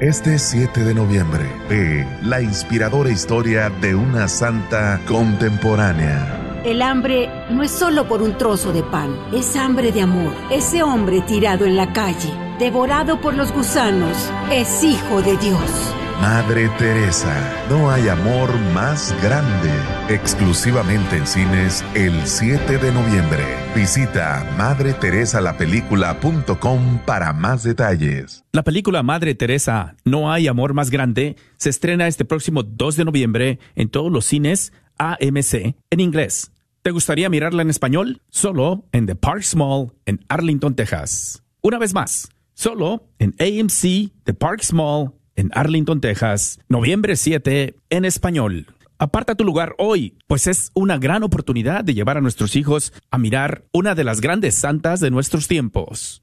Este 0.00 0.38
7 0.38 0.82
de 0.82 0.94
noviembre, 0.94 1.44
ve 1.68 2.06
la 2.22 2.40
inspiradora 2.40 3.10
historia 3.10 3.68
de 3.68 3.94
una 3.94 4.28
santa 4.28 4.98
contemporánea. 5.06 6.62
El 6.64 6.80
hambre 6.80 7.28
no 7.50 7.62
es 7.62 7.70
solo 7.70 8.08
por 8.08 8.22
un 8.22 8.38
trozo 8.38 8.72
de 8.72 8.82
pan, 8.82 9.14
es 9.30 9.54
hambre 9.56 9.92
de 9.92 10.00
amor. 10.00 10.32
Ese 10.50 10.82
hombre 10.82 11.20
tirado 11.20 11.66
en 11.66 11.76
la 11.76 11.92
calle, 11.92 12.32
devorado 12.58 13.20
por 13.20 13.34
los 13.34 13.52
gusanos, 13.52 14.16
es 14.50 14.82
hijo 14.82 15.20
de 15.20 15.36
Dios. 15.36 15.94
Madre 16.20 16.68
Teresa, 16.76 17.64
no 17.70 17.90
hay 17.90 18.08
amor 18.08 18.54
más 18.74 19.14
grande. 19.22 19.70
Exclusivamente 20.10 21.16
en 21.16 21.26
cines 21.26 21.82
el 21.94 22.26
7 22.26 22.76
de 22.76 22.92
noviembre. 22.92 23.42
Visita 23.74 24.46
madreteresalapelícula.com 24.58 26.98
para 27.06 27.32
más 27.32 27.62
detalles. 27.62 28.44
La 28.52 28.64
película 28.64 29.02
Madre 29.02 29.34
Teresa, 29.34 29.96
No 30.04 30.30
hay 30.30 30.46
amor 30.46 30.74
más 30.74 30.90
grande, 30.90 31.36
se 31.56 31.70
estrena 31.70 32.06
este 32.06 32.26
próximo 32.26 32.64
2 32.64 32.96
de 32.96 33.06
noviembre 33.06 33.58
en 33.74 33.88
todos 33.88 34.12
los 34.12 34.26
cines 34.26 34.74
AMC 34.98 35.74
en 35.88 36.00
inglés. 36.00 36.52
¿Te 36.82 36.90
gustaría 36.90 37.30
mirarla 37.30 37.62
en 37.62 37.70
español? 37.70 38.20
Solo 38.28 38.84
en 38.92 39.06
The 39.06 39.14
Parks 39.14 39.56
Mall 39.56 39.94
en 40.04 40.22
Arlington, 40.28 40.74
Texas. 40.74 41.42
Una 41.62 41.78
vez 41.78 41.94
más, 41.94 42.28
solo 42.52 43.08
en 43.18 43.34
AMC 43.38 44.12
The 44.24 44.34
Parks 44.34 44.74
Mall 44.74 45.14
en 45.40 45.50
Arlington, 45.54 46.00
Texas, 46.00 46.60
noviembre 46.68 47.16
7 47.16 47.74
en 47.88 48.04
español. 48.04 48.66
Aparta 48.98 49.34
tu 49.34 49.44
lugar 49.44 49.74
hoy, 49.78 50.18
pues 50.26 50.46
es 50.46 50.70
una 50.74 50.98
gran 50.98 51.22
oportunidad 51.22 51.82
de 51.82 51.94
llevar 51.94 52.18
a 52.18 52.20
nuestros 52.20 52.56
hijos 52.56 52.92
a 53.10 53.16
mirar 53.16 53.64
una 53.72 53.94
de 53.94 54.04
las 54.04 54.20
grandes 54.20 54.54
santas 54.54 55.00
de 55.00 55.10
nuestros 55.10 55.48
tiempos. 55.48 56.22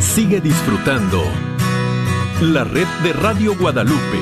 Sigue 0.00 0.42
disfrutando 0.42 1.24
la 2.42 2.64
red 2.64 2.86
de 3.02 3.14
Radio 3.14 3.56
Guadalupe. 3.56 4.18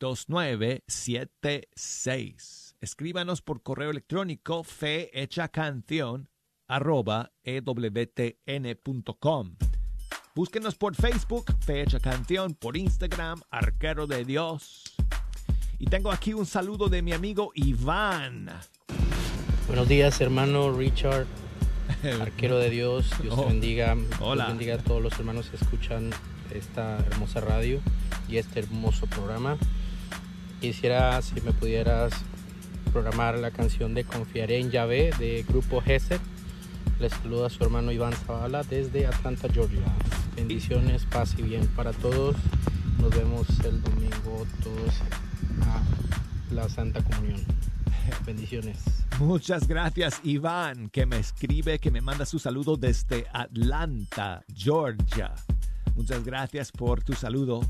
2976. 0.00 2.74
Escríbanos 2.80 3.42
por 3.42 3.62
correo 3.62 3.90
electrónico 3.90 4.64
fe 4.64 5.12
canción 5.52 6.30
arroba 6.68 7.32
ewtn.com. 7.44 9.56
Búsquenos 10.34 10.74
por 10.74 10.94
Facebook, 10.94 11.46
Fecha 11.64 11.98
Canción, 11.98 12.54
por 12.54 12.76
Instagram, 12.76 13.40
Arquero 13.50 14.06
de 14.06 14.24
Dios. 14.24 14.84
Y 15.78 15.86
tengo 15.86 16.10
aquí 16.12 16.34
un 16.34 16.46
saludo 16.46 16.88
de 16.88 17.02
mi 17.02 17.12
amigo 17.12 17.50
Iván. 17.54 18.50
Buenos 19.66 19.88
días, 19.88 20.20
hermano 20.20 20.72
Richard, 20.72 21.26
arquero 22.20 22.58
de 22.58 22.70
Dios. 22.70 23.10
Dios 23.22 23.34
te 23.34 23.40
Oh. 23.40 23.46
bendiga. 23.48 23.96
Hola. 24.20 24.44
Dios 24.46 24.58
bendiga 24.58 24.74
a 24.76 24.78
todos 24.78 25.02
los 25.02 25.12
hermanos 25.18 25.48
que 25.48 25.56
escuchan 25.56 26.10
esta 26.54 26.98
hermosa 26.98 27.40
radio 27.40 27.80
y 28.28 28.36
este 28.36 28.60
hermoso 28.60 29.06
programa. 29.06 29.56
Quisiera, 30.60 31.20
si 31.22 31.40
me 31.40 31.52
pudieras 31.52 32.12
programar 32.92 33.38
la 33.38 33.50
canción 33.50 33.94
de 33.94 34.04
Confiaré 34.04 34.58
en 34.58 34.70
Yahvé 34.70 35.10
de 35.18 35.44
Grupo 35.48 35.80
GESET. 35.80 36.20
Les 36.98 37.12
saluda 37.12 37.50
su 37.50 37.62
hermano 37.62 37.92
Iván 37.92 38.14
Zavala 38.14 38.62
desde 38.62 39.06
Atlanta, 39.06 39.48
Georgia. 39.52 39.84
Bendiciones, 40.34 41.04
paz 41.04 41.34
y 41.36 41.42
bien 41.42 41.66
para 41.76 41.92
todos. 41.92 42.36
Nos 42.98 43.10
vemos 43.10 43.46
el 43.64 43.82
domingo 43.82 44.46
todos 44.62 44.94
a 45.62 46.54
la 46.54 46.66
Santa 46.70 47.04
Comunión. 47.04 47.44
Bendiciones. 48.24 48.78
Muchas 49.18 49.68
gracias, 49.68 50.20
Iván, 50.24 50.88
que 50.88 51.04
me 51.04 51.18
escribe, 51.18 51.78
que 51.78 51.90
me 51.90 52.00
manda 52.00 52.24
su 52.24 52.38
saludo 52.38 52.78
desde 52.78 53.26
Atlanta, 53.30 54.42
Georgia. 54.54 55.34
Muchas 55.96 56.24
gracias 56.24 56.72
por 56.72 57.02
tu 57.02 57.12
saludo. 57.12 57.60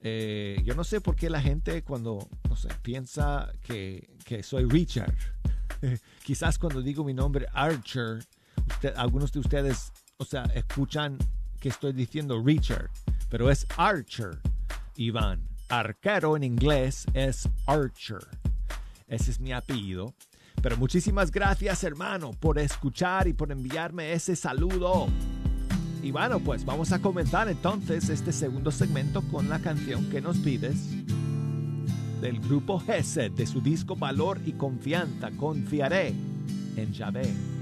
Eh, 0.00 0.62
yo 0.64 0.76
no 0.76 0.84
sé 0.84 1.00
por 1.00 1.16
qué 1.16 1.28
la 1.28 1.40
gente 1.40 1.82
cuando, 1.82 2.28
no 2.48 2.54
sé, 2.54 2.68
piensa 2.82 3.50
que, 3.64 4.16
que 4.24 4.44
soy 4.44 4.64
Richard. 4.66 5.14
Quizás 6.22 6.56
cuando 6.56 6.82
digo 6.82 7.02
mi 7.02 7.14
nombre 7.14 7.46
Archer, 7.52 8.24
algunos 8.96 9.32
de 9.32 9.40
ustedes, 9.40 9.92
o 10.16 10.24
sea, 10.24 10.44
escuchan 10.54 11.18
que 11.60 11.68
estoy 11.68 11.92
diciendo 11.92 12.42
Richard, 12.44 12.90
pero 13.28 13.50
es 13.50 13.66
Archer, 13.76 14.40
Iván. 14.96 15.48
Arquero 15.68 16.36
en 16.36 16.44
inglés 16.44 17.06
es 17.14 17.48
Archer. 17.66 18.26
Ese 19.06 19.30
es 19.30 19.40
mi 19.40 19.52
apellido. 19.52 20.14
Pero 20.62 20.76
muchísimas 20.76 21.30
gracias, 21.30 21.84
hermano, 21.84 22.32
por 22.32 22.58
escuchar 22.58 23.28
y 23.28 23.32
por 23.32 23.50
enviarme 23.50 24.12
ese 24.12 24.36
saludo. 24.36 25.08
Y 26.02 26.10
bueno, 26.10 26.38
pues 26.40 26.64
vamos 26.64 26.92
a 26.92 27.00
comenzar 27.00 27.48
entonces 27.48 28.08
este 28.08 28.32
segundo 28.32 28.70
segmento 28.70 29.22
con 29.30 29.48
la 29.48 29.58
canción 29.58 30.08
que 30.10 30.20
nos 30.20 30.38
pides 30.38 30.90
del 32.20 32.40
grupo 32.40 32.78
Gesed 32.78 33.32
de 33.32 33.46
su 33.46 33.60
disco 33.60 33.96
Valor 33.96 34.40
y 34.46 34.52
Confianza. 34.52 35.30
Confiaré 35.32 36.14
en 36.76 36.92
Yahvé. 36.92 37.53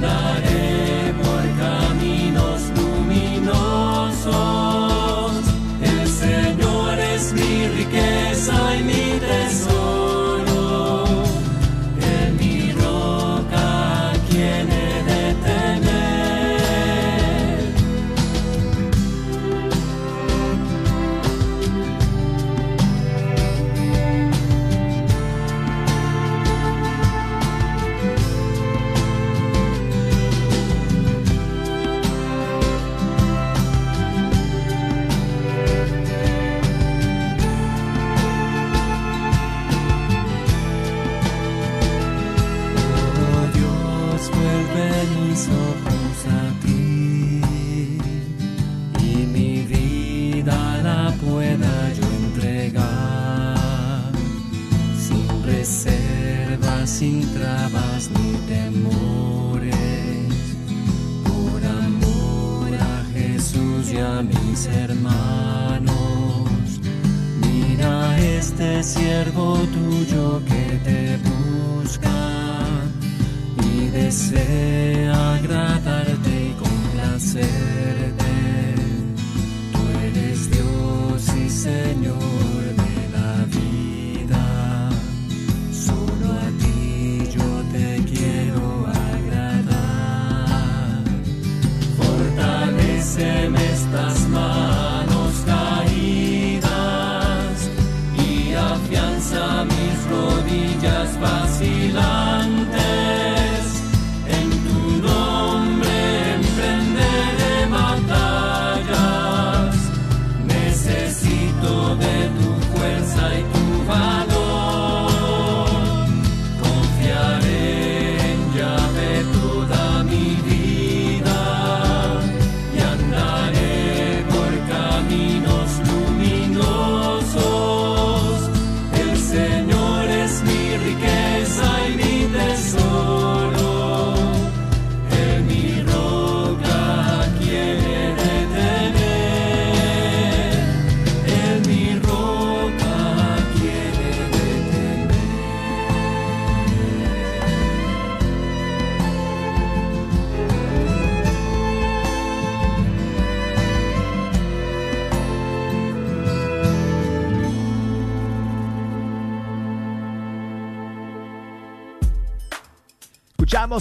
Y 0.00 0.27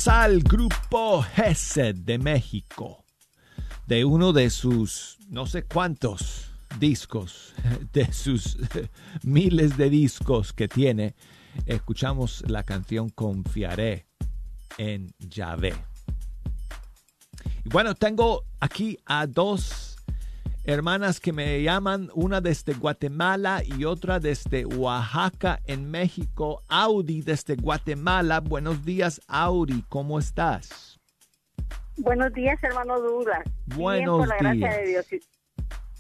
Al 0.06 0.42
grupo 0.44 1.24
Gesed 1.24 1.96
de 1.96 2.20
México, 2.20 3.04
de 3.88 4.06
uno 4.06 4.32
de 4.32 4.52
sus 4.52 5.18
no 5.28 5.48
sé 5.48 5.64
cuántos 5.64 6.52
discos, 6.80 7.56
de 7.94 8.14
sus 8.14 8.60
miles 9.24 9.76
de 9.76 9.90
discos 9.90 10.54
que 10.54 10.68
tiene. 10.68 11.16
Escuchamos 11.66 12.44
la 12.48 12.62
canción 12.62 13.10
Confiaré 13.10 14.06
en 14.78 15.16
Yahvé. 15.18 15.74
Y 17.66 17.70
bueno, 17.70 17.96
tengo 17.96 18.44
aquí 18.60 19.00
a 19.04 19.26
dos 19.26 19.87
hermanas 20.68 21.20
que 21.22 21.32
me 21.32 21.64
llaman, 21.64 22.10
una 22.14 22.42
desde 22.42 22.74
Guatemala 22.74 23.64
y 23.66 23.86
otra 23.86 24.20
desde 24.20 24.66
Oaxaca 24.66 25.62
en 25.66 25.90
México. 25.90 26.62
Audi 26.68 27.22
desde 27.22 27.56
Guatemala. 27.56 28.42
Buenos 28.42 28.84
días, 28.86 29.22
Audi, 29.28 29.84
¿cómo 29.90 30.20
estás? 30.20 31.00
Buenos 31.96 32.32
días, 32.34 32.62
hermano 32.62 33.00
Douglas. 33.00 33.44
Buenos 33.66 34.18
bien, 34.18 34.30
por 34.30 34.44
la 34.44 34.52
días. 34.52 34.70
gracia 34.70 34.82
de 34.82 34.88
Dios. 34.90 35.06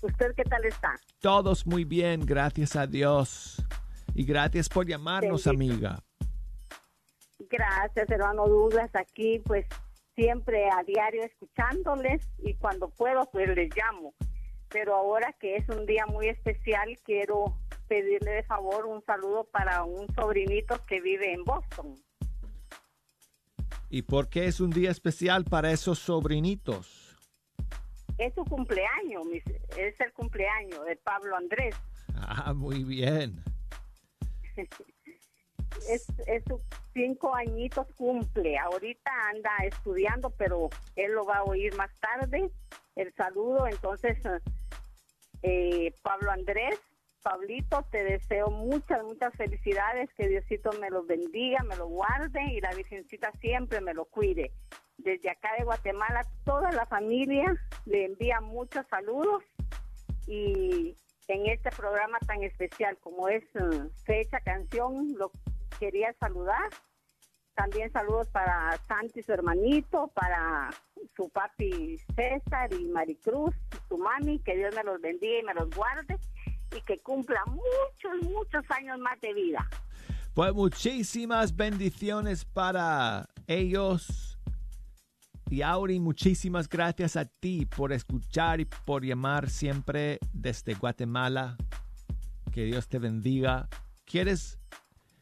¿Usted 0.01 0.35
qué 0.35 0.43
tal 0.43 0.65
está? 0.65 0.91
Todos 1.21 1.65
muy 1.65 1.85
bien, 1.85 2.23
gracias 2.25 2.75
a 2.75 2.85
Dios. 2.85 3.65
Y 4.13 4.25
gracias 4.25 4.67
por 4.69 4.85
llamarnos, 4.85 5.45
Bendito. 5.45 5.73
amiga. 5.75 6.03
Gracias, 7.49 8.09
hermano 8.09 8.47
Douglas. 8.47 8.91
Aquí, 8.95 9.41
pues, 9.45 9.65
siempre 10.15 10.69
a 10.69 10.83
diario 10.83 11.23
escuchándoles 11.23 12.21
y 12.39 12.53
cuando 12.55 12.89
puedo, 12.89 13.25
pues 13.31 13.47
les 13.55 13.69
llamo. 13.75 14.13
Pero 14.69 14.95
ahora 14.95 15.33
que 15.33 15.55
es 15.55 15.67
un 15.69 15.85
día 15.85 16.05
muy 16.05 16.27
especial, 16.27 16.97
quiero 17.03 17.57
pedirle 17.87 18.31
de 18.31 18.43
favor 18.43 18.85
un 18.85 19.03
saludo 19.05 19.45
para 19.45 19.83
un 19.83 20.13
sobrinito 20.13 20.75
que 20.85 21.01
vive 21.01 21.33
en 21.33 21.43
Boston. 21.43 21.95
¿Y 23.89 24.01
por 24.01 24.27
qué 24.29 24.47
es 24.47 24.59
un 24.59 24.69
día 24.69 24.91
especial 24.91 25.45
para 25.45 25.71
esos 25.71 25.99
sobrinitos? 25.99 27.15
Es 28.17 28.33
su 28.33 28.43
cumpleaños, 28.43 29.25
es 29.77 29.99
el 30.01 30.11
cumpleaños 30.11 30.85
de 30.85 30.95
Pablo 30.97 31.37
Andrés. 31.37 31.75
Ah, 32.15 32.53
muy 32.53 32.83
bien. 32.83 33.41
es, 35.89 36.07
es 36.25 36.43
sus 36.45 36.59
cinco 36.93 37.33
añitos 37.35 37.87
cumple. 37.95 38.57
Ahorita 38.57 39.11
anda 39.33 39.51
estudiando, 39.63 40.31
pero 40.31 40.69
él 40.95 41.13
lo 41.13 41.25
va 41.25 41.37
a 41.37 41.43
oír 41.43 41.75
más 41.75 41.91
tarde. 41.99 42.49
El 42.95 43.13
saludo, 43.13 43.67
entonces, 43.67 44.17
eh, 45.43 45.93
Pablo 46.01 46.31
Andrés, 46.31 46.79
Pablito, 47.21 47.83
te 47.91 48.03
deseo 48.03 48.49
muchas, 48.49 49.03
muchas 49.03 49.33
felicidades. 49.35 50.09
Que 50.13 50.27
Diosito 50.27 50.71
me 50.79 50.89
los 50.89 51.05
bendiga, 51.05 51.61
me 51.63 51.75
lo 51.75 51.87
guarde 51.87 52.41
y 52.53 52.61
la 52.61 52.73
Virgencita 52.73 53.31
siempre 53.41 53.81
me 53.81 53.93
lo 53.93 54.05
cuide. 54.05 54.51
Desde 54.97 55.29
acá 55.29 55.49
de 55.57 55.63
Guatemala, 55.63 56.21
toda 56.45 56.71
la 56.71 56.85
familia 56.85 57.55
le 57.85 58.05
envía 58.05 58.41
muchos 58.41 58.85
saludos 58.87 59.43
y 60.25 60.95
en 61.27 61.45
este 61.47 61.69
programa 61.71 62.17
tan 62.19 62.43
especial 62.43 62.97
como 62.97 63.27
es 63.27 63.43
eh, 63.55 63.89
Fecha 64.05 64.39
Canción, 64.39 65.13
lo 65.17 65.31
quería 65.79 66.13
saludar. 66.19 66.69
También 67.53 67.91
saludos 67.91 68.29
para 68.29 68.77
Santi, 68.87 69.21
su 69.21 69.33
hermanito, 69.33 70.07
para 70.13 70.69
su 71.15 71.29
papi 71.29 71.97
César 72.15 72.73
y 72.73 72.85
Maricruz, 72.85 73.55
su 73.87 73.97
mami, 73.97 74.39
que 74.39 74.55
Dios 74.55 74.73
me 74.75 74.83
los 74.83 74.99
bendiga 75.01 75.39
y 75.39 75.43
me 75.43 75.53
los 75.53 75.69
guarde 75.71 76.17
y 76.75 76.81
que 76.81 76.97
cumpla 76.99 77.43
muchos, 77.45 78.29
muchos 78.29 78.63
años 78.69 78.99
más 78.99 79.19
de 79.21 79.33
vida. 79.33 79.67
Pues 80.33 80.53
muchísimas 80.53 81.55
bendiciones 81.55 82.45
para 82.45 83.27
ellos. 83.47 84.37
Y 85.49 85.61
Auri, 85.61 85.99
muchísimas 85.99 86.67
gracias 86.67 87.15
a 87.15 87.25
ti 87.25 87.65
por 87.65 87.93
escuchar 87.93 88.59
y 88.59 88.65
por 88.65 89.03
llamar 89.03 89.49
siempre 89.49 90.19
desde 90.33 90.73
Guatemala. 90.73 91.57
Que 92.51 92.65
Dios 92.65 92.87
te 92.87 92.99
bendiga. 92.99 93.69
¿Quieres 94.05 94.59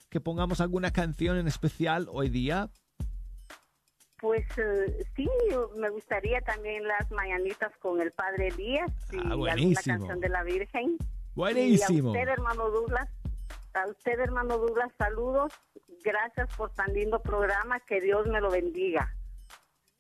que 0.10 0.20
pongamos 0.20 0.62
alguna 0.62 0.92
canción 0.92 1.38
en 1.38 1.48
especial 1.48 2.08
hoy 2.12 2.30
día? 2.30 2.70
Pues 4.26 4.44
eh, 4.58 5.06
sí, 5.16 5.30
me 5.76 5.88
gustaría 5.90 6.42
también 6.42 6.88
las 6.88 7.12
mañanitas 7.12 7.72
con 7.78 8.02
el 8.02 8.12
Padre 8.12 8.48
Elías 8.48 8.90
y 9.12 9.18
Ah, 9.18 9.34
alguna 9.34 9.56
canción 9.86 10.20
de 10.20 10.30
la 10.30 10.42
Virgen. 10.42 10.98
Buenísimo. 11.36 12.10
Y 12.10 12.18
a 12.18 12.22
usted, 12.22 12.34
hermano 12.34 12.72
Douglas, 12.72 13.08
a 13.76 13.88
usted, 13.88 14.20
hermano 14.20 14.58
Douglas, 14.58 14.92
saludos. 14.98 15.54
Gracias 16.04 16.50
por 16.58 16.72
tan 16.72 16.92
lindo 16.96 17.22
programa. 17.22 17.80
Que 17.82 18.02
Dios 18.02 18.26
me 18.26 18.42
lo 18.42 18.50
bendiga. 18.50 19.14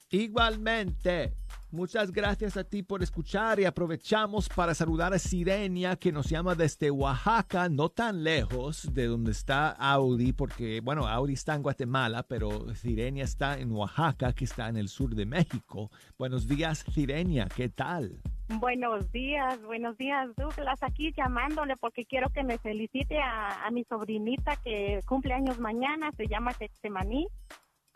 Igualmente, 0.10 1.34
muchas 1.76 2.12
gracias 2.12 2.56
a 2.56 2.64
ti 2.64 2.82
por 2.82 3.04
escuchar 3.04 3.60
y 3.60 3.66
aprovechamos 3.66 4.48
para 4.48 4.74
saludar 4.74 5.14
a 5.14 5.20
Sirenia 5.20 5.98
que 5.98 6.12
nos 6.12 6.30
llama 6.30 6.56
desde 6.56 6.90
Oaxaca, 6.90 7.68
no 7.68 7.90
tan 7.90 8.24
lejos 8.24 8.94
de 8.94 9.08
donde 9.08 9.32
está 9.32 9.72
Audi, 9.72 10.32
porque 10.32 10.80
bueno, 10.82 11.06
Audi 11.08 11.34
está 11.34 11.54
en 11.54 11.64
Guatemala, 11.64 12.24
pero 12.24 12.74
Sirenia 12.76 13.26
está 13.26 13.60
en 13.60 13.72
Oaxaca, 13.74 14.34
que 14.34 14.46
está 14.46 14.70
en 14.70 14.78
el 14.78 14.88
sur 14.88 15.14
de 15.14 15.26
México. 15.26 15.92
Buenos 16.18 16.48
días, 16.48 16.86
Sirenia, 16.94 17.48
¿qué 17.54 17.68
tal? 17.68 18.22
Buenos 18.48 19.12
días, 19.12 19.62
buenos 19.64 19.98
días, 19.98 20.30
Douglas. 20.38 20.82
Aquí 20.82 21.12
llamándole 21.12 21.76
porque 21.78 22.06
quiero 22.06 22.30
que 22.30 22.44
me 22.44 22.58
felicite 22.58 23.20
a, 23.20 23.70
mi 23.72 23.84
sobrinita 23.84 24.56
que 24.58 25.02
cumple 25.06 25.34
años 25.34 25.60
mañana, 25.60 26.12
se 26.16 26.28
llama 26.28 26.54
Texemaní. 26.54 27.28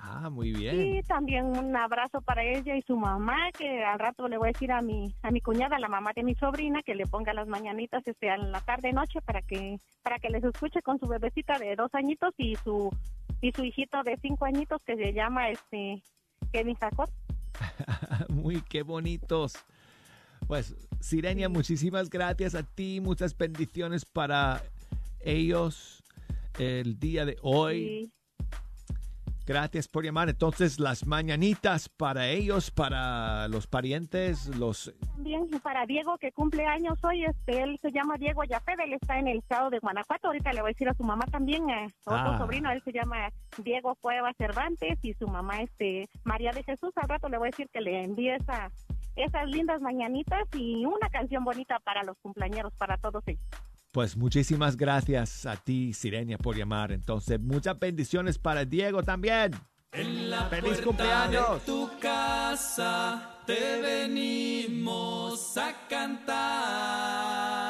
Ah, 0.02 0.30
muy 0.30 0.54
bien. 0.54 0.96
Y 0.96 1.04
también 1.04 1.46
un 1.46 1.76
abrazo 1.76 2.22
para 2.22 2.42
ella 2.44 2.76
y 2.76 2.82
su 2.84 2.96
mamá, 2.96 3.52
que 3.58 3.84
al 3.84 4.00
rato 4.00 4.30
le 4.30 4.38
voy 4.38 4.50
a 4.50 4.54
decir 4.54 4.72
a 4.72 4.82
mi 4.82 5.14
a 5.22 5.30
mi 5.30 5.42
cuñada, 5.42 5.78
la 5.78 5.90
mamá 5.90 6.14
de 6.16 6.24
mi 6.24 6.36
sobrina, 6.36 6.82
que 6.84 6.96
le 6.96 7.06
ponga 7.06 7.34
las 7.34 7.48
mañanitas 7.48 8.08
este 8.08 8.34
en 8.34 8.52
la 8.52 8.62
tarde 8.62 8.94
noche 8.94 9.22
para 9.22 9.42
que 9.42 9.78
para 10.02 10.18
que 10.18 10.30
les 10.30 10.44
escuche 10.44 10.82
con 10.82 11.00
su 11.00 11.08
bebecita 11.08 11.60
de 11.60 11.76
dos 11.76 11.94
añitos 11.94 12.34
y 12.38 12.56
su 12.56 12.90
y 13.42 13.52
su 13.52 13.64
hijito 13.64 14.02
de 14.04 14.18
cinco 14.22 14.46
añitos 14.46 14.82
que 14.86 14.96
se 14.96 15.14
llama 15.14 15.50
este 15.50 16.02
Kevin 16.54 16.76
Jacot. 16.76 17.10
Muy 18.30 18.62
qué 18.62 18.84
bonitos. 18.84 19.54
Pues, 20.48 20.76
Sirenia, 21.02 21.50
muchísimas 21.50 22.10
gracias 22.10 22.56
a 22.56 22.64
ti, 22.64 23.02
muchas 23.02 23.38
bendiciones 23.38 24.06
para 24.06 24.64
ellos 25.20 26.02
el 26.58 26.98
día 27.00 27.26
de 27.26 27.38
hoy. 27.42 27.78
Y 27.78 28.19
Gracias 29.50 29.88
por 29.88 30.06
llamar. 30.06 30.30
Entonces, 30.30 30.80
las 30.80 31.08
mañanitas 31.08 31.90
para 31.90 32.28
ellos, 32.28 32.70
para 32.70 33.48
los 33.48 33.66
parientes, 33.66 34.46
los... 34.56 34.94
También 35.16 35.50
para 35.64 35.88
Diego 35.88 36.20
que 36.20 36.32
cumple 36.32 36.68
años 36.68 37.04
hoy, 37.04 37.26
este, 37.26 37.64
él 37.64 37.80
se 37.82 37.92
llama 37.92 38.18
Diego 38.20 38.44
Yaped, 38.44 38.80
él 38.80 38.94
está 38.94 39.18
en 39.18 39.28
el 39.28 39.40
estado 39.40 39.72
de 39.72 39.80
Guanajuato. 39.80 40.28
Ahorita 40.28 40.54
le 40.54 40.62
voy 40.62 40.70
a 40.70 40.74
decir 40.74 40.88
a 40.88 40.94
su 40.94 41.04
mamá 41.04 41.26
también, 41.32 41.68
a 41.72 41.86
otro 42.06 42.34
Ah. 42.34 42.38
sobrino, 42.38 42.70
él 42.70 42.84
se 42.86 42.92
llama 42.92 43.30
Diego 43.58 43.96
Cueva 43.96 44.32
Cervantes 44.38 45.00
y 45.02 45.16
su 45.16 45.28
mamá, 45.28 45.64
este, 45.64 46.08
María 46.24 46.52
de 46.52 46.62
Jesús. 46.62 46.92
Al 46.98 47.10
rato 47.10 47.28
le 47.28 47.40
voy 47.40 47.48
a 47.48 47.50
decir 47.50 47.70
que 47.74 47.82
le 47.82 48.04
envíe 48.04 48.36
esa, 48.36 48.70
esas 49.16 49.48
lindas 49.48 49.82
mañanitas 49.82 50.44
y 50.54 50.86
una 50.86 51.10
canción 51.10 51.44
bonita 51.44 51.80
para 51.80 52.04
los 52.04 52.20
cumpleañeros, 52.20 52.72
para 52.76 52.98
todos 52.98 53.24
ellos. 53.26 53.42
Pues 53.92 54.16
muchísimas 54.16 54.78
gracias 54.78 55.46
a 55.48 55.56
ti, 55.58 55.94
Sirenia, 55.94 56.38
por 56.38 56.56
llamar. 56.56 56.92
Entonces, 56.92 57.40
muchas 57.40 57.80
bendiciones 57.80 58.38
para 58.38 58.64
Diego 58.66 59.02
también. 59.04 59.52
En 59.92 60.30
la 60.30 60.46
¡Feliz 60.48 60.64
puerta 60.74 60.84
cumpleaños! 60.84 61.54
de 61.54 61.60
tu 61.66 61.90
casa 62.00 63.40
te 63.48 63.82
venimos 63.82 65.58
a 65.58 65.88
cantar. 65.90 67.69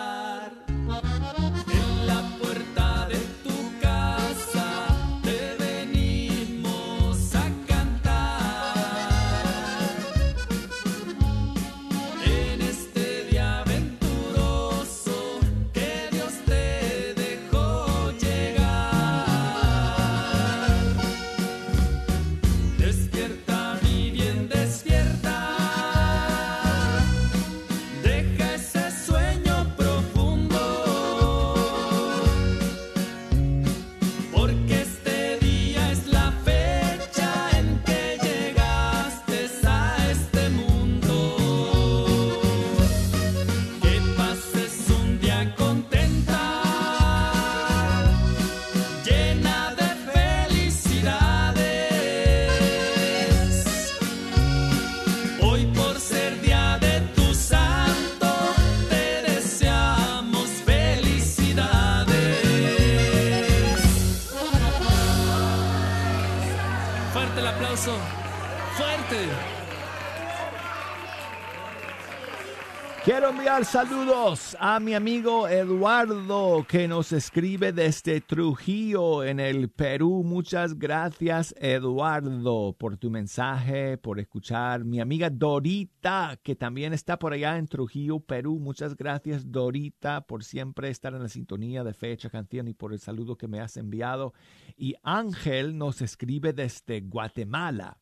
Saludos 73.64 74.56
a 74.60 74.80
mi 74.80 74.94
amigo 74.94 75.48
Eduardo 75.48 76.66
que 76.66 76.88
nos 76.88 77.12
escribe 77.12 77.74
desde 77.74 78.22
Trujillo 78.22 79.24
en 79.24 79.42
el 79.42 79.70
Perú. 79.70 80.24
Muchas 80.24 80.80
gracias 80.80 81.54
Eduardo 81.58 82.74
por 82.80 82.96
tu 82.96 83.10
mensaje, 83.10 83.98
por 83.98 84.20
escuchar. 84.20 84.86
Mi 84.86 85.02
amiga 85.02 85.30
Dorita 85.30 86.40
que 86.42 86.56
también 86.56 86.94
está 86.94 87.20
por 87.20 87.34
allá 87.34 87.58
en 87.58 87.68
Trujillo, 87.68 88.22
Perú. 88.22 88.60
Muchas 88.60 88.96
gracias 88.96 89.52
Dorita 89.52 90.22
por 90.22 90.46
siempre 90.46 90.90
estar 90.90 91.14
en 91.14 91.24
la 91.24 91.30
sintonía 91.30 91.84
de 91.84 91.94
fecha, 91.94 92.30
canción 92.30 92.70
y 92.70 92.74
por 92.74 92.94
el 92.94 93.00
saludo 93.00 93.38
que 93.38 93.50
me 93.50 93.60
has 93.60 93.76
enviado. 93.76 94.34
Y 94.78 94.96
Ángel 95.04 95.78
nos 95.78 96.02
escribe 96.02 96.54
desde 96.54 97.02
Guatemala. 97.02 98.00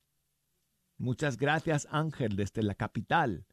Muchas 0.99 1.35
gracias 1.35 1.87
Ángel 1.89 2.35
desde 2.35 2.61
la 2.61 2.75
capital 2.75 3.45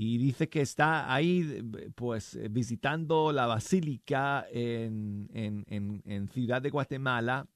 y 0.00 0.16
dice 0.16 0.48
que 0.48 0.60
está 0.60 1.12
ahí 1.12 1.60
pues 1.96 2.38
visitando 2.50 3.32
la 3.32 3.46
basílica 3.46 4.46
en, 4.52 5.28
en, 5.34 5.64
en, 5.68 6.02
en, 6.06 6.28
Ciudad 6.28 6.62
de 6.62 6.70
Guatemala, 6.70 7.48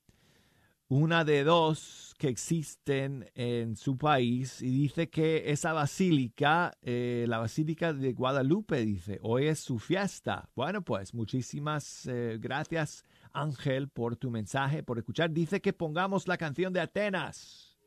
una 0.88 1.24
de 1.24 1.44
dos 1.44 2.16
que 2.18 2.26
existen 2.28 3.30
en 3.36 3.76
su 3.76 3.96
país, 3.96 4.60
y 4.60 4.70
dice 4.70 5.08
que 5.08 5.52
esa 5.52 5.72
basílica, 5.72 6.72
eh, 6.82 7.26
la 7.28 7.38
basílica 7.38 7.92
de 7.92 8.12
Guadalupe, 8.12 8.84
dice, 8.84 9.20
hoy 9.22 9.46
es 9.46 9.60
su 9.60 9.78
fiesta. 9.78 10.50
Bueno, 10.56 10.82
pues 10.82 11.14
muchísimas 11.14 12.06
eh, 12.06 12.38
gracias 12.40 13.04
Ángel 13.32 13.88
por 13.88 14.16
tu 14.16 14.32
mensaje, 14.32 14.82
por 14.82 14.98
escuchar. 14.98 15.30
Dice 15.30 15.60
que 15.60 15.72
pongamos 15.72 16.26
la 16.26 16.36
canción 16.36 16.72
de 16.72 16.80
Atenas 16.80 17.78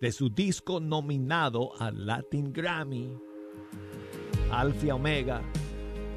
de 0.00 0.12
su 0.12 0.30
disco 0.30 0.78
nominado 0.78 1.72
al 1.80 2.06
Latin 2.06 2.52
Grammy. 2.52 3.33
Alfa 4.50 4.94
Omega, 4.94 5.42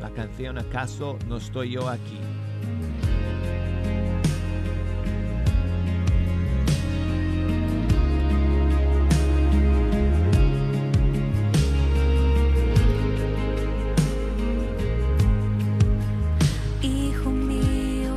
la 0.02 0.10
canción 0.12 0.58
¿Acaso 0.58 1.18
no 1.28 1.38
estoy 1.38 1.72
yo 1.72 1.90
aquí? 1.90 2.20
Hijo 16.82 17.32
mío, 17.32 18.16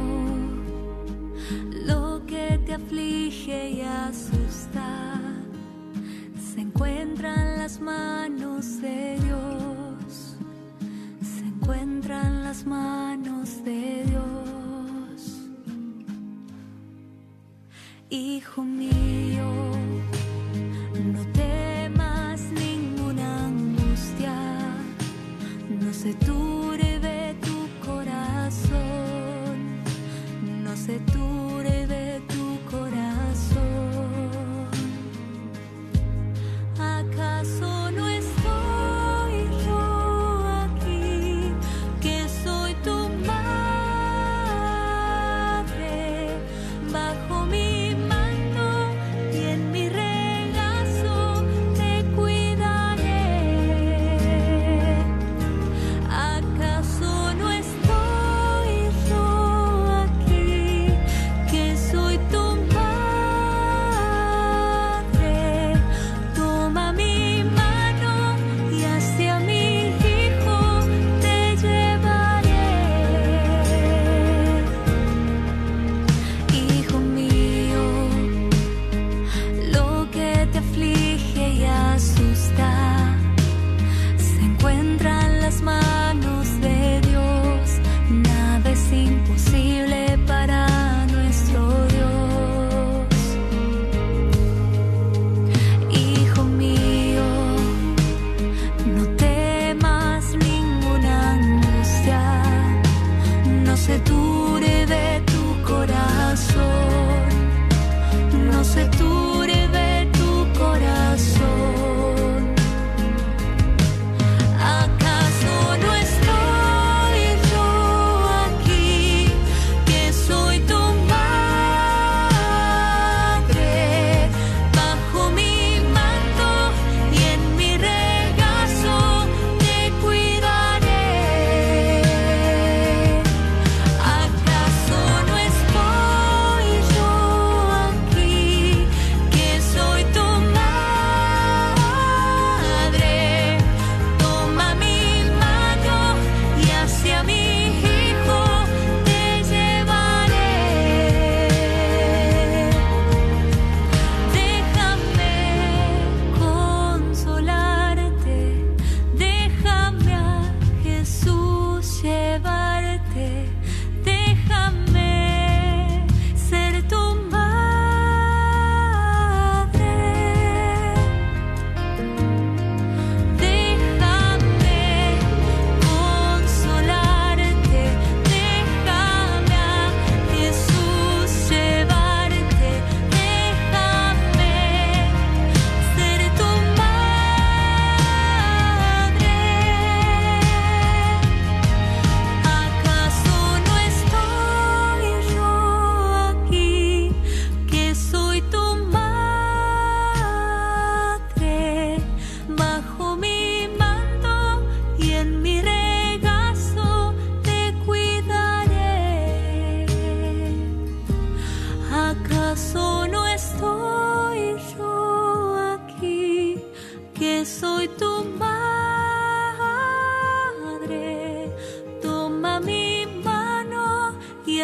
smile. 12.61 13.00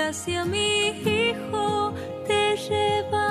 Gracia, 0.07 0.45
mi 0.45 0.91
hijo, 1.05 1.93
te 2.29 2.57
llevaré. 2.57 3.26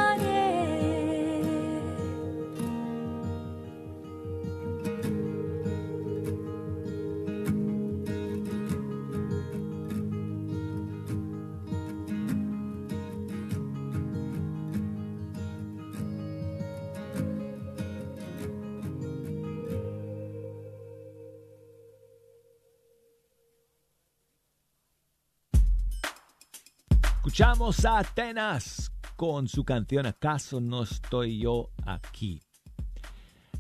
A 27.66 27.98
Atenas 27.98 28.92
con 29.16 29.48
su 29.48 29.66
canción 29.66 30.06
¿Acaso 30.06 30.62
no 30.62 30.84
estoy 30.84 31.40
yo 31.40 31.72
aquí? 31.84 32.40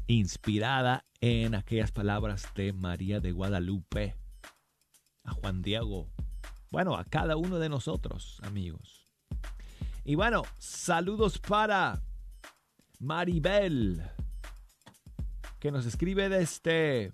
Inspirada 0.05 1.07
en 1.21 1.55
aquellas 1.55 1.91
palabras 1.91 2.45
de 2.53 2.71
María 2.71 3.19
de 3.19 3.31
Guadalupe, 3.31 4.15
a 5.23 5.31
Juan 5.31 5.63
Diego, 5.63 6.07
bueno, 6.69 6.95
a 6.95 7.03
cada 7.05 7.35
uno 7.35 7.57
de 7.57 7.67
nosotros, 7.67 8.39
amigos. 8.43 9.07
Y 10.03 10.13
bueno, 10.13 10.43
saludos 10.59 11.39
para 11.39 12.03
Maribel, 12.99 14.03
que 15.57 15.71
nos 15.71 15.87
escribe 15.87 16.29
desde 16.29 17.11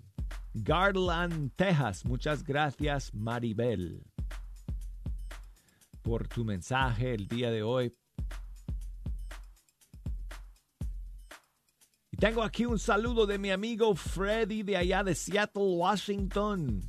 Garland, 0.52 1.52
Texas. 1.56 2.04
Muchas 2.04 2.44
gracias, 2.44 3.14
Maribel 3.14 4.11
por 6.02 6.28
tu 6.28 6.44
mensaje 6.44 7.14
el 7.14 7.28
día 7.28 7.50
de 7.50 7.62
hoy. 7.62 7.94
Y 12.10 12.16
tengo 12.16 12.42
aquí 12.42 12.66
un 12.66 12.78
saludo 12.78 13.26
de 13.26 13.38
mi 13.38 13.50
amigo 13.50 13.94
Freddy 13.94 14.62
de 14.62 14.76
allá 14.76 15.02
de 15.02 15.14
Seattle, 15.14 15.62
Washington. 15.76 16.82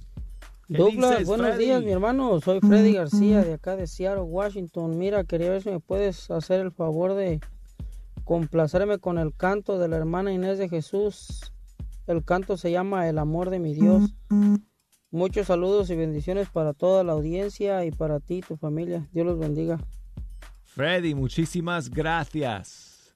¿Qué 0.67 0.77
Douglas, 0.77 1.11
dices, 1.11 1.27
buenos 1.27 1.47
Freddy? 1.47 1.65
días, 1.65 1.83
mi 1.83 1.91
hermano. 1.91 2.39
Soy 2.41 2.59
Freddy 2.59 2.93
García 2.93 3.43
de 3.43 3.53
acá 3.53 3.75
de 3.75 3.87
Seattle, 3.87 4.23
Washington. 4.23 4.97
Mira, 4.97 5.23
quería 5.23 5.49
ver 5.49 5.61
si 5.61 5.69
me 5.69 5.79
puedes 5.79 6.29
hacer 6.31 6.61
el 6.61 6.71
favor 6.71 7.13
de 7.13 7.39
complacerme 8.23 8.99
con 8.99 9.17
el 9.17 9.35
canto 9.35 9.77
de 9.77 9.87
la 9.87 9.97
hermana 9.97 10.31
Inés 10.33 10.57
de 10.57 10.69
Jesús. 10.69 11.51
El 12.07 12.23
canto 12.25 12.57
se 12.57 12.71
llama 12.71 13.07
El 13.07 13.17
amor 13.17 13.49
de 13.49 13.59
mi 13.59 13.73
Dios. 13.73 14.15
Muchos 15.13 15.45
saludos 15.45 15.91
y 15.91 15.95
bendiciones 15.95 16.49
para 16.49 16.73
toda 16.73 17.03
la 17.03 17.11
audiencia 17.11 17.85
y 17.85 17.91
para 17.91 18.19
ti 18.19 18.37
y 18.37 18.41
tu 18.41 18.57
familia. 18.57 19.07
Dios 19.13 19.27
los 19.27 19.37
bendiga. 19.37 19.79
Freddy, 20.63 21.13
muchísimas 21.13 21.87
gracias 21.87 23.13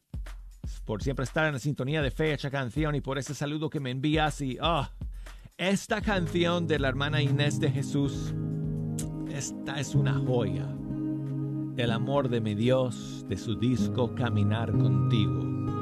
por 0.86 1.02
siempre 1.02 1.24
estar 1.24 1.48
en 1.48 1.54
la 1.54 1.60
sintonía 1.60 2.04
de 2.04 2.12
Fecha 2.12 2.52
Canción 2.52 2.94
y 2.94 3.02
por 3.02 3.18
ese 3.18 3.34
saludo 3.34 3.72
que 3.72 3.80
me 3.80 3.90
envías. 3.90 4.42
Y 4.42 4.60
ah, 4.62 4.92
esta 5.58 6.00
canción 6.00 6.68
de 6.68 6.78
la 6.78 6.90
hermana 6.90 7.20
Inés 7.20 7.60
de 7.60 7.72
Jesús, 7.72 8.32
esta 9.32 9.80
es 9.80 9.96
una 9.96 10.14
joya. 10.20 10.68
El 11.78 11.90
amor 11.90 12.30
de 12.30 12.42
mi 12.42 12.54
Dios, 12.54 13.26
de 13.28 13.38
su 13.38 13.56
disco 13.56 14.14
Caminar 14.14 14.72
contigo. 14.72 15.77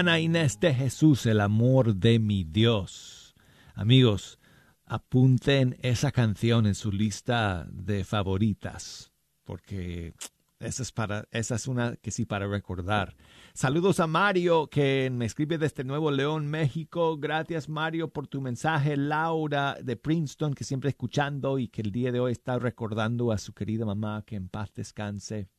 Hermana 0.00 0.18
Inés 0.18 0.58
de 0.58 0.72
Jesús, 0.72 1.26
el 1.26 1.42
amor 1.42 1.94
de 1.94 2.18
mi 2.18 2.42
Dios. 2.42 3.34
Amigos, 3.74 4.38
apunten 4.86 5.76
esa 5.82 6.10
canción 6.10 6.64
en 6.64 6.74
su 6.74 6.90
lista 6.90 7.68
de 7.70 8.02
favoritas, 8.04 9.12
porque 9.44 10.14
esa 10.58 10.82
es, 10.84 10.90
para, 10.90 11.28
esa 11.32 11.56
es 11.56 11.68
una 11.68 11.96
que 11.96 12.10
sí 12.12 12.24
para 12.24 12.46
recordar. 12.46 13.14
Saludos 13.52 14.00
a 14.00 14.06
Mario, 14.06 14.68
que 14.68 15.10
me 15.12 15.26
escribe 15.26 15.58
desde 15.58 15.84
Nuevo 15.84 16.10
León, 16.10 16.46
México. 16.46 17.18
Gracias, 17.18 17.68
Mario, 17.68 18.08
por 18.08 18.26
tu 18.26 18.40
mensaje. 18.40 18.96
Laura 18.96 19.76
de 19.82 19.96
Princeton, 19.96 20.54
que 20.54 20.64
siempre 20.64 20.88
escuchando 20.88 21.58
y 21.58 21.68
que 21.68 21.82
el 21.82 21.92
día 21.92 22.10
de 22.10 22.20
hoy 22.20 22.32
está 22.32 22.58
recordando 22.58 23.32
a 23.32 23.36
su 23.36 23.52
querida 23.52 23.84
mamá, 23.84 24.24
que 24.24 24.36
en 24.36 24.48
paz 24.48 24.72
descanse. 24.72 25.50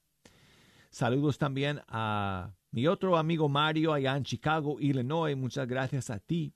Saludos 0.90 1.38
también 1.38 1.82
a 1.88 2.56
mi 2.72 2.88
otro 2.88 3.18
amigo 3.18 3.50
Mario, 3.50 3.94
allá 3.94 4.16
en 4.16 4.24
Chicago, 4.24 4.78
Illinois. 4.80 5.36
Muchas 5.36 5.68
gracias 5.68 6.10
a 6.10 6.20
ti, 6.20 6.54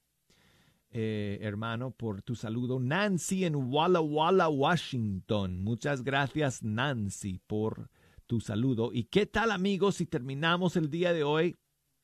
eh, 0.89 1.39
hermano, 1.41 1.91
por 1.91 2.21
tu 2.21 2.35
saludo. 2.35 2.79
Nancy 2.79 3.43
en 3.45 3.55
Walla 3.55 3.99
Walla, 3.99 4.47
Washington. 4.47 5.61
Muchas 5.61 6.03
gracias, 6.03 6.63
Nancy, 6.63 7.39
por 7.45 7.89
tu 8.25 8.39
saludo. 8.39 8.91
¿Y 8.93 9.03
qué 9.03 9.25
tal, 9.25 9.51
amigos, 9.51 9.95
si 9.95 10.05
terminamos 10.05 10.77
el 10.77 10.89
día 10.89 11.11
de 11.11 11.23
hoy, 11.23 11.57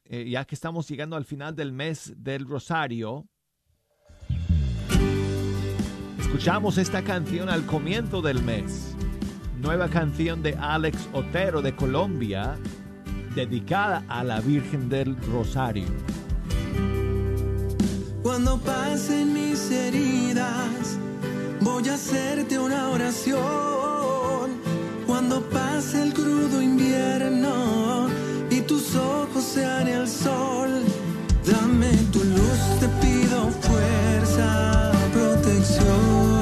eh, 0.03 0.29
ya 0.29 0.45
que 0.45 0.55
estamos 0.55 0.89
llegando 0.89 1.15
al 1.15 1.25
final 1.25 1.55
del 1.55 1.71
mes 1.71 2.13
del 2.17 2.45
Rosario? 2.45 3.27
Escuchamos 6.19 6.77
esta 6.77 7.03
canción 7.03 7.49
al 7.49 7.65
comienzo 7.65 8.21
del 8.21 8.43
mes. 8.43 8.95
Nueva 9.59 9.89
canción 9.89 10.41
de 10.41 10.55
Alex 10.55 11.09
Otero 11.13 11.61
de 11.61 11.75
Colombia, 11.75 12.57
dedicada 13.35 14.03
a 14.07 14.23
la 14.23 14.41
Virgen 14.41 14.89
del 14.89 15.15
Rosario. 15.31 15.85
Cuando 18.23 18.57
pasen 18.59 19.33
mis 19.33 19.71
heridas, 19.71 20.97
voy 21.61 21.87
a 21.89 21.95
hacerte 21.95 22.59
una 22.59 22.89
oración. 22.89 23.41
Cuando 25.07 25.41
pase 25.49 26.03
el 26.03 26.13
crudo 26.13 26.61
invierno 26.61 28.07
y 28.49 28.61
tus 28.61 28.95
ojos 28.95 29.43
sean 29.43 29.87
el 29.87 30.07
sol, 30.07 30.83
dame 31.45 31.91
tu 32.11 32.23
luz, 32.23 32.79
te 32.79 32.87
pido 33.01 33.49
fuerza, 33.61 34.91
protección. 35.11 36.41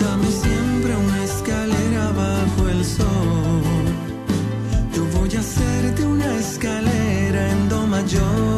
Dame 0.00 0.28
siempre 0.30 0.96
una 0.96 1.24
escalera 1.24 2.12
bajo 2.12 2.68
el 2.68 2.84
sol. 2.84 3.41
En 8.04 8.51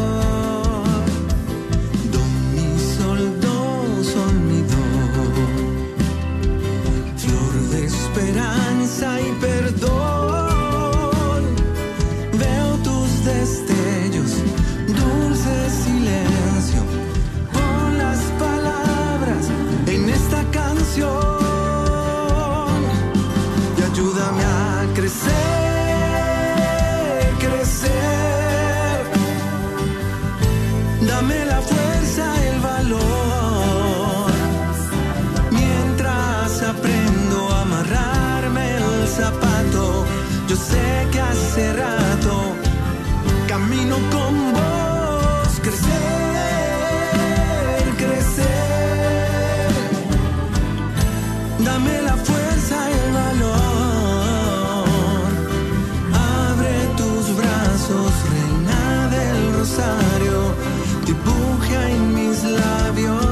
En 61.27 62.15
mis 62.15 62.45
labios 62.45 63.25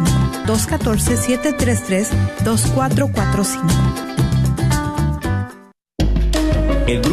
214-733-2445. 0.47 3.40
El 3.41 4.30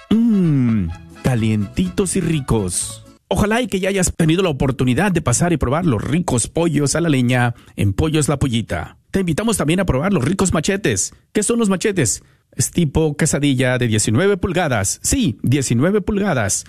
Mmm, 0.10 0.88
calientitos 1.24 2.16
y 2.16 2.22
ricos. 2.22 3.06
Ojalá 3.28 3.62
y 3.62 3.68
que 3.68 3.80
ya 3.80 3.90
hayas 3.90 4.14
tenido 4.16 4.42
la 4.42 4.50
oportunidad 4.50 5.12
de 5.12 5.22
pasar 5.22 5.54
y 5.54 5.58
probar 5.58 5.86
los 5.86 6.04
ricos 6.04 6.48
pollos 6.48 6.96
a 6.96 7.02
la 7.02 7.10
leña 7.10 7.54
en 7.76 7.94
Pollos 7.94 8.28
La 8.28 8.40
Pollita. 8.40 8.98
Te 9.12 9.20
invitamos 9.20 9.58
también 9.58 9.80
a 9.80 9.86
probar 9.86 10.12
los 10.12 10.26
ricos 10.26 10.54
machetes. 10.54 11.14
¿Qué 11.32 11.44
son 11.44 11.60
los 11.60 11.70
machetes? 11.70 12.24
Es 12.52 12.72
tipo 12.72 13.16
quesadilla 13.16 13.78
de 13.78 13.88
19 13.88 14.38
pulgadas. 14.38 15.00
Sí, 15.04 15.38
19 15.44 16.02
pulgadas. 16.02 16.66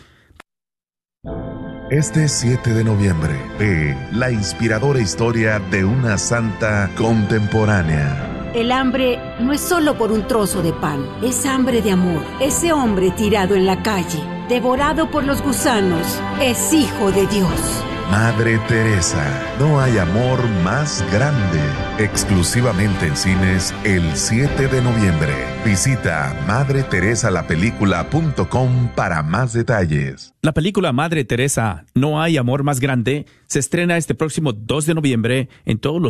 Este 1.91 2.29
7 2.29 2.75
de 2.75 2.85
noviembre, 2.85 3.35
ve 3.59 3.97
la 4.13 4.31
inspiradora 4.31 5.01
historia 5.01 5.59
de 5.59 5.85
una 5.85 6.19
santa 6.19 6.91
contemporánea. 6.97 8.40
El 8.55 8.73
hambre 8.73 9.21
no 9.39 9.53
es 9.53 9.61
solo 9.61 9.97
por 9.97 10.11
un 10.11 10.27
trozo 10.27 10.61
de 10.61 10.73
pan, 10.73 11.07
es 11.23 11.47
hambre 11.47 11.83
de 11.83 11.93
amor. 11.93 12.21
Ese 12.41 12.73
hombre 12.73 13.13
tirado 13.13 13.55
en 13.55 13.65
la 13.65 13.81
calle, 13.81 14.19
devorado 14.49 15.09
por 15.09 15.23
los 15.23 15.41
gusanos, 15.41 16.21
es 16.41 16.73
hijo 16.73 17.13
de 17.13 17.29
Dios. 17.29 17.85
Madre 18.11 18.59
Teresa, 18.67 19.25
no 19.61 19.81
hay 19.81 19.99
amor 19.99 20.45
más 20.65 21.05
grande. 21.13 21.61
Exclusivamente 21.99 23.07
en 23.07 23.17
cines 23.17 23.73
el 23.85 24.17
7 24.17 24.67
de 24.67 24.83
noviembre. 24.83 25.33
Visita 25.65 26.37
madreteresalapelícula.com 26.49 28.89
para 28.97 29.23
más 29.23 29.53
detalles. 29.53 30.35
La 30.43 30.53
película 30.53 30.93
Madre 30.93 31.25
Teresa, 31.25 31.85
No 31.95 32.21
hay 32.21 32.37
amor 32.37 32.65
más 32.65 32.81
grande, 32.81 33.27
se 33.47 33.61
estrena 33.61 33.97
este 33.97 34.17
próximo 34.17 34.55
2 34.55 34.87
de 34.87 34.95
noviembre 34.95 35.49
en 35.65 35.79
todos 35.79 36.01
los 36.01 36.09